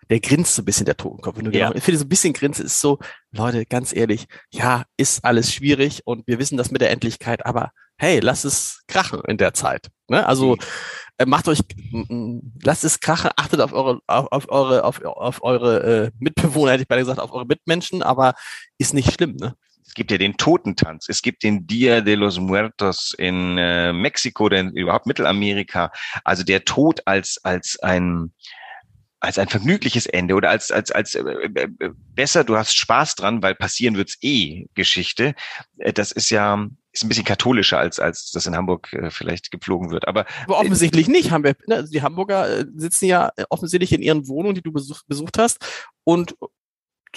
der 0.09 0.19
grinst 0.19 0.55
so 0.55 0.61
ein 0.61 0.65
bisschen, 0.65 0.85
der 0.85 0.97
Totenkopf. 0.97 1.37
Wenn 1.37 1.45
du 1.45 1.51
ja. 1.51 1.67
genau, 1.67 1.77
ich 1.77 1.83
finde, 1.83 1.99
so 1.99 2.05
ein 2.05 2.09
bisschen 2.09 2.33
grinsen 2.33 2.65
ist 2.65 2.79
so, 2.79 2.99
Leute, 3.31 3.65
ganz 3.65 3.95
ehrlich, 3.95 4.25
ja, 4.51 4.85
ist 4.97 5.23
alles 5.25 5.53
schwierig 5.53 6.01
und 6.05 6.27
wir 6.27 6.39
wissen 6.39 6.57
das 6.57 6.71
mit 6.71 6.81
der 6.81 6.91
Endlichkeit, 6.91 7.45
aber 7.45 7.71
hey, 7.97 8.19
lass 8.19 8.43
es 8.43 8.83
krachen 8.87 9.21
in 9.27 9.37
der 9.37 9.53
Zeit. 9.53 9.87
Ne? 10.07 10.25
Also 10.25 10.55
mhm. 10.55 10.61
äh, 11.17 11.25
macht 11.25 11.47
euch, 11.47 11.59
lasst 12.61 12.83
es 12.83 12.99
krachen, 12.99 13.31
achtet 13.35 13.59
auf 13.59 13.73
eure, 13.73 13.99
auf, 14.07 14.31
auf 14.31 14.49
eure, 14.49 14.83
auf, 14.83 15.03
auf 15.03 15.43
eure 15.43 16.05
äh, 16.05 16.11
Mitbewohner, 16.19 16.73
hätte 16.73 16.83
ich 16.83 16.87
beide 16.87 17.01
gesagt, 17.01 17.19
auf 17.19 17.33
eure 17.33 17.45
Mitmenschen, 17.45 18.03
aber 18.03 18.33
ist 18.77 18.93
nicht 18.93 19.13
schlimm, 19.13 19.35
ne? 19.35 19.55
Es 19.85 19.93
gibt 19.93 20.11
ja 20.11 20.17
den 20.17 20.35
Totentanz, 20.35 21.07
es 21.07 21.21
gibt 21.21 21.43
den 21.43 21.65
Dia 21.65 22.01
de 22.01 22.15
los 22.15 22.39
Muertos 22.39 23.15
in 23.17 23.57
äh, 23.57 23.93
Mexiko, 23.93 24.49
denn 24.49 24.71
überhaupt 24.71 25.07
Mittelamerika. 25.07 25.91
Also 26.25 26.43
der 26.43 26.65
Tod 26.65 27.01
als 27.05 27.39
als 27.43 27.79
ein 27.79 28.33
als 29.19 29.39
ein 29.39 29.47
vergnügliches 29.47 30.05
Ende 30.05 30.35
oder 30.35 30.49
als 30.49 30.71
als 30.71 30.91
als 30.91 31.15
äh, 31.15 31.21
äh, 31.21 31.69
besser, 32.13 32.43
du 32.43 32.55
hast 32.57 32.75
Spaß 32.75 33.15
dran, 33.15 33.41
weil 33.41 33.55
passieren 33.55 33.95
wird's 33.95 34.17
eh 34.21 34.67
Geschichte. 34.75 35.33
Äh, 35.77 35.93
das 35.93 36.11
ist 36.11 36.29
ja 36.29 36.67
ist 36.91 37.03
ein 37.03 37.09
bisschen 37.09 37.25
katholischer 37.25 37.79
als 37.79 37.99
als 37.99 38.31
das 38.31 38.45
in 38.45 38.55
Hamburg 38.55 38.93
äh, 38.93 39.09
vielleicht 39.09 39.51
gepflogen 39.51 39.89
wird. 39.91 40.07
Aber, 40.07 40.25
Aber 40.45 40.59
offensichtlich 40.59 41.07
nicht. 41.07 41.31
Haben 41.31 41.43
wir 41.43 41.55
ne, 41.67 41.87
die 41.91 42.01
Hamburger 42.01 42.65
sitzen 42.75 43.05
ja 43.05 43.31
offensichtlich 43.49 43.93
in 43.93 44.01
ihren 44.01 44.27
Wohnungen, 44.27 44.55
die 44.55 44.61
du 44.61 44.71
besuch, 44.71 45.01
besucht 45.07 45.37
hast 45.37 45.65
und 46.03 46.35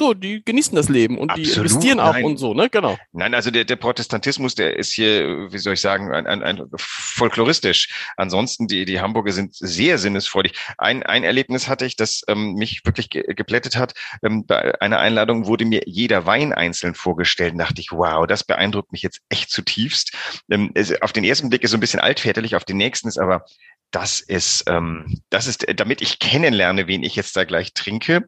so, 0.00 0.14
die 0.14 0.42
genießen 0.42 0.74
das 0.74 0.88
Leben 0.88 1.18
und 1.18 1.30
Absolut, 1.30 1.46
die 1.46 1.58
investieren 1.58 2.00
auch 2.00 2.14
nein. 2.14 2.24
und 2.24 2.38
so, 2.38 2.54
ne? 2.54 2.70
Genau. 2.70 2.96
Nein, 3.12 3.34
also 3.34 3.50
der, 3.50 3.64
der 3.64 3.76
Protestantismus, 3.76 4.54
der 4.54 4.78
ist 4.78 4.92
hier, 4.92 5.52
wie 5.52 5.58
soll 5.58 5.74
ich 5.74 5.80
sagen, 5.82 6.10
ein, 6.10 6.26
ein, 6.26 6.42
ein 6.42 6.62
folkloristisch. 6.76 7.90
Ansonsten, 8.16 8.66
die, 8.66 8.86
die 8.86 9.00
Hamburger 9.00 9.32
sind 9.32 9.54
sehr 9.54 9.98
sinnesfreudig. 9.98 10.54
Ein, 10.78 11.02
ein 11.02 11.22
Erlebnis 11.22 11.68
hatte 11.68 11.84
ich, 11.84 11.96
das 11.96 12.22
ähm, 12.28 12.54
mich 12.54 12.80
wirklich 12.84 13.10
ge 13.10 13.22
geplättet 13.34 13.76
hat. 13.76 13.92
Ähm, 14.22 14.46
bei 14.46 14.80
einer 14.80 15.00
Einladung 15.00 15.46
wurde 15.46 15.66
mir 15.66 15.82
jeder 15.84 16.24
Wein 16.24 16.54
einzeln 16.54 16.94
vorgestellt. 16.94 17.52
Da 17.58 17.64
dachte 17.64 17.82
ich, 17.82 17.92
wow, 17.92 18.26
das 18.26 18.42
beeindruckt 18.42 18.92
mich 18.92 19.02
jetzt 19.02 19.20
echt 19.28 19.50
zutiefst. 19.50 20.16
Ähm, 20.50 20.70
es, 20.74 21.00
auf 21.02 21.12
den 21.12 21.24
ersten 21.24 21.50
Blick 21.50 21.62
ist 21.62 21.72
so 21.72 21.76
ein 21.76 21.80
bisschen 21.80 22.00
altväterlich, 22.00 22.56
auf 22.56 22.64
den 22.64 22.78
nächsten 22.78 23.06
ist 23.06 23.18
aber 23.18 23.44
das 23.90 24.20
ist, 24.20 24.64
ähm, 24.66 25.20
das 25.30 25.46
ist, 25.46 25.66
damit 25.76 26.00
ich 26.00 26.18
kennenlerne, 26.18 26.86
wen 26.86 27.02
ich 27.02 27.16
jetzt 27.16 27.36
da 27.36 27.44
gleich 27.44 27.74
trinke. 27.74 28.26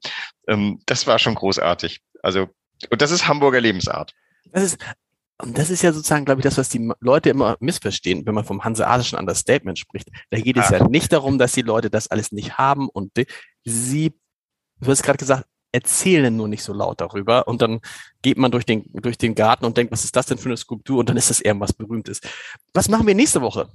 Ähm, 0.49 0.81
das 0.87 1.07
war 1.07 1.19
schon 1.19 1.35
großartig. 1.35 2.01
Also, 2.23 2.49
und 2.91 3.03
das 3.03 3.11
ist 3.11 3.29
Hamburger 3.29 3.61
Lebensart. 3.61 4.13
Das 4.53 4.65
ist, 4.65 4.79
das 5.39 5.71
ist 5.71 5.83
ja 5.83 5.93
sozusagen, 5.93 6.25
glaube 6.25 6.41
ich, 6.41 6.45
das, 6.45 6.59
was 6.59 6.69
die 6.69 6.91
Leute 7.01 7.31
immer 7.31 7.57
missverstehen, 7.61 8.27
wenn 8.27 8.35
man 8.35 8.45
vom 8.45 8.65
hanseatischen 8.65 9.19
Understatement 9.19 9.79
spricht. 9.79 10.09
Da 10.31 10.39
geht 10.39 10.57
es 10.57 10.67
Ach. 10.67 10.73
ja 10.73 10.89
nicht 10.89 11.13
darum, 11.13 11.39
dass 11.39 11.53
die 11.53 11.63
Leute 11.63 11.91
das 11.91 12.09
alles 12.09 12.33
nicht 12.33 12.59
haben 12.59 12.89
und 12.89 13.13
sie, 13.65 14.13
du 14.81 14.91
hast 14.91 15.03
gerade 15.03 15.19
gesagt, 15.19 15.47
erzählen 15.73 16.35
nur 16.37 16.49
nicht 16.49 16.63
so 16.63 16.73
laut 16.73 17.01
darüber 17.01 17.49
und 17.49 17.63
dann 17.63 17.81
geht 18.21 18.37
man 18.39 18.51
durch 18.53 18.65
den, 18.65 18.85
durch 18.93 19.19
den 19.19 19.35
Garten 19.35 19.65
und 19.65 19.77
denkt, 19.77 19.93
was 19.93 20.05
ist 20.05 20.15
das 20.15 20.27
denn 20.27 20.39
für 20.39 20.47
eine 20.51 20.57
Skulptur 20.57 20.99
und 20.99 21.09
dann 21.09 21.17
ist 21.17 21.31
das 21.31 21.41
irgendwas 21.41 21.73
Berühmtes. 21.73 22.21
Was 22.75 22.89
machen 22.89 23.07
wir 23.07 23.15
nächste 23.15 23.41
Woche? 23.41 23.69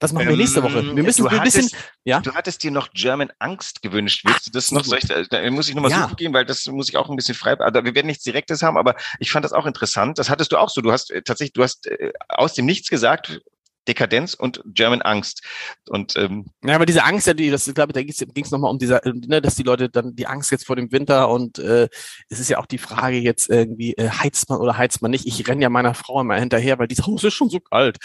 Was 0.00 0.12
machen 0.12 0.28
wir 0.28 0.36
nächste 0.36 0.62
Woche? 0.62 0.80
Ähm, 0.80 0.96
Wir 0.96 1.02
müssen 1.04 1.22
du 1.22 1.28
ein 1.28 1.42
bisschen, 1.42 1.64
hattest- 1.66 1.76
ja? 2.04 2.20
Du 2.20 2.34
hattest 2.34 2.62
dir 2.62 2.70
noch 2.70 2.90
German 2.92 3.30
Angst 3.38 3.80
gewünscht. 3.82 4.24
Willst 4.26 4.48
du 4.48 4.50
das 4.50 4.72
noch? 4.72 4.84
Soll 4.84 4.98
ich, 4.98 5.06
da, 5.08 5.22
da 5.22 5.50
muss 5.50 5.68
ich 5.68 5.74
nochmal 5.74 5.90
Ja. 5.92 6.02
suchen 6.02 6.16
gehen, 6.16 6.34
weil 6.34 6.44
das 6.44 6.66
muss 6.66 6.88
ich 6.88 6.96
auch 6.96 7.08
ein 7.08 7.16
bisschen 7.16 7.34
frei. 7.36 7.58
Also 7.58 7.84
wir 7.84 7.94
werden 7.94 8.08
nichts 8.08 8.24
Direktes 8.24 8.62
haben, 8.62 8.76
aber 8.76 8.96
ich 9.20 9.30
fand 9.30 9.44
das 9.44 9.52
auch 9.52 9.64
interessant. 9.66 10.18
Das 10.18 10.28
hattest 10.28 10.52
du 10.52 10.56
auch 10.58 10.68
so. 10.68 10.80
Du 10.82 10.92
hast 10.92 11.10
äh, 11.12 11.22
tatsächlich, 11.22 11.52
du 11.54 11.62
hast 11.62 11.86
äh, 11.86 12.12
aus 12.28 12.54
dem 12.54 12.66
Nichts 12.66 12.88
gesagt, 12.90 13.40
Dekadenz 13.88 14.34
und 14.34 14.62
German 14.66 15.02
Angst. 15.02 15.42
Und 15.88 16.16
ähm, 16.16 16.46
Ja, 16.64 16.76
aber 16.76 16.86
diese 16.86 17.04
Angst, 17.04 17.26
ja, 17.26 17.34
die, 17.34 17.50
das, 17.50 17.66
ich 17.66 17.74
glaube, 17.74 17.92
da 17.92 18.02
ging 18.02 18.44
es 18.44 18.50
nochmal 18.50 18.70
um 18.70 18.78
dieser, 18.78 19.04
äh, 19.04 19.12
ne, 19.12 19.40
dass 19.40 19.56
die 19.56 19.62
Leute 19.62 19.88
dann 19.88 20.14
die 20.14 20.26
Angst 20.26 20.50
jetzt 20.50 20.66
vor 20.66 20.76
dem 20.76 20.92
Winter 20.92 21.28
und 21.28 21.58
äh, 21.58 21.88
es 22.28 22.40
ist 22.40 22.50
ja 22.50 22.58
auch 22.58 22.66
die 22.66 22.78
Frage 22.78 23.18
jetzt 23.18 23.50
irgendwie, 23.50 23.94
äh, 23.94 24.08
heizt 24.08 24.48
man 24.48 24.60
oder 24.60 24.76
heizt 24.76 25.02
man 25.02 25.10
nicht? 25.10 25.26
Ich 25.26 25.46
renne 25.48 25.62
ja 25.62 25.68
meiner 25.68 25.94
Frau 25.94 26.20
immer 26.20 26.36
hinterher, 26.36 26.78
weil 26.78 26.88
die 26.88 26.94
sagt, 26.94 27.08
oh, 27.08 27.16
es 27.16 27.24
ist 27.24 27.34
schon 27.34 27.50
so 27.50 27.60
kalt. 27.60 27.98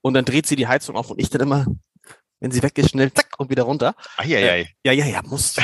Und 0.00 0.14
dann 0.14 0.24
dreht 0.24 0.46
sie 0.46 0.56
die 0.56 0.66
Heizung 0.66 0.96
auf 0.96 1.10
und 1.10 1.20
ich 1.20 1.30
dann 1.30 1.40
immer, 1.40 1.66
wenn 2.40 2.50
sie 2.50 2.62
weg 2.62 2.76
ist, 2.78 2.90
schnell, 2.90 3.12
zack, 3.12 3.34
und 3.38 3.50
wieder 3.50 3.62
runter. 3.64 3.94
ai, 4.18 4.36
ai, 4.36 4.50
ai. 4.50 4.74
Ja, 4.84 4.92
ja, 4.92 5.06
ja, 5.06 5.22
muss, 5.24 5.56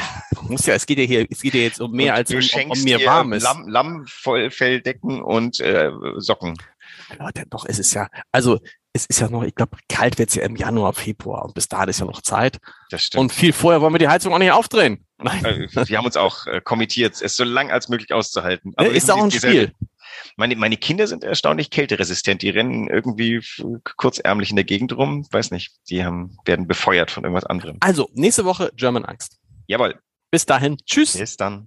muss 0.43 0.67
ja, 0.67 0.75
es 0.75 0.87
geht 0.87 0.99
ja 0.99 1.05
hier, 1.05 1.27
es 1.31 1.43
geht 1.43 1.55
ja 1.55 1.61
jetzt 1.61 1.81
um 1.81 1.93
mehr 1.93 2.15
als 2.15 2.31
um, 2.31 2.39
um, 2.39 2.71
um 2.71 2.83
mir 2.83 3.05
warm 3.05 3.33
ist. 3.35 3.43
Lamm, 3.43 3.69
Lammfelldecken 3.69 5.23
und 5.23 5.61
äh, 5.61 5.91
Socken. 6.17 6.57
Leute, 7.19 7.45
doch, 7.49 7.67
es 7.67 7.79
ist 7.79 7.93
ja, 7.95 8.09
also 8.33 8.61
es 8.93 9.07
ist 9.07 9.21
ja 9.21 9.29
noch, 9.29 9.43
ich 9.45 9.55
glaube, 9.55 9.79
kalt 9.89 10.19
wird's 10.19 10.35
ja 10.35 10.43
im 10.43 10.57
Januar, 10.57 10.93
Februar 10.93 11.45
und 11.45 11.55
bis 11.55 11.69
dahin 11.69 11.89
ist 11.89 12.01
ja 12.01 12.07
noch 12.07 12.23
Zeit. 12.23 12.59
Das 12.91 13.03
stimmt. 13.03 13.21
Und 13.21 13.33
viel 13.33 13.53
vorher 13.53 13.81
wollen 13.81 13.95
wir 13.95 13.99
die 13.99 14.09
Heizung 14.09 14.33
auch 14.35 14.39
nicht 14.39 14.51
aufdrehen. 14.51 15.07
Nein. 15.19 15.45
Äh, 15.45 15.89
wir 15.89 15.99
haben 15.99 16.07
uns 16.07 16.17
auch 16.17 16.47
äh, 16.47 16.61
kommittiert, 16.61 17.21
es 17.21 17.37
so 17.37 17.45
lang 17.45 17.71
als 17.71 17.89
möglich 17.89 18.13
auszuhalten. 18.13 18.75
Ne, 18.79 18.87
ist 18.89 19.11
auch 19.11 19.23
ein 19.23 19.31
Spiel. 19.31 19.73
Meine, 20.37 20.57
meine 20.57 20.77
Kinder 20.77 21.07
sind 21.07 21.23
erstaunlich 21.23 21.71
kälteresistent. 21.71 22.43
Die 22.43 22.51
rennen 22.51 22.89
irgendwie 22.89 23.41
kurzärmlich 23.97 24.51
in 24.51 24.57
der 24.57 24.65
Gegend 24.65 24.97
rum. 24.97 25.27
Weiß 25.31 25.51
nicht. 25.51 25.73
Die 25.89 26.05
haben, 26.05 26.37
werden 26.45 26.67
befeuert 26.67 27.11
von 27.11 27.25
irgendwas 27.25 27.45
anderem. 27.45 27.77
Also, 27.81 28.11
nächste 28.15 28.45
Woche 28.45 28.73
German 28.75 29.05
Angst. 29.05 29.39
Jawohl. 29.67 30.01
Bis 30.31 30.47
dahin. 30.47 30.79
Tschüss. 30.85 31.17
Bis 31.17 31.37
dann. 31.37 31.67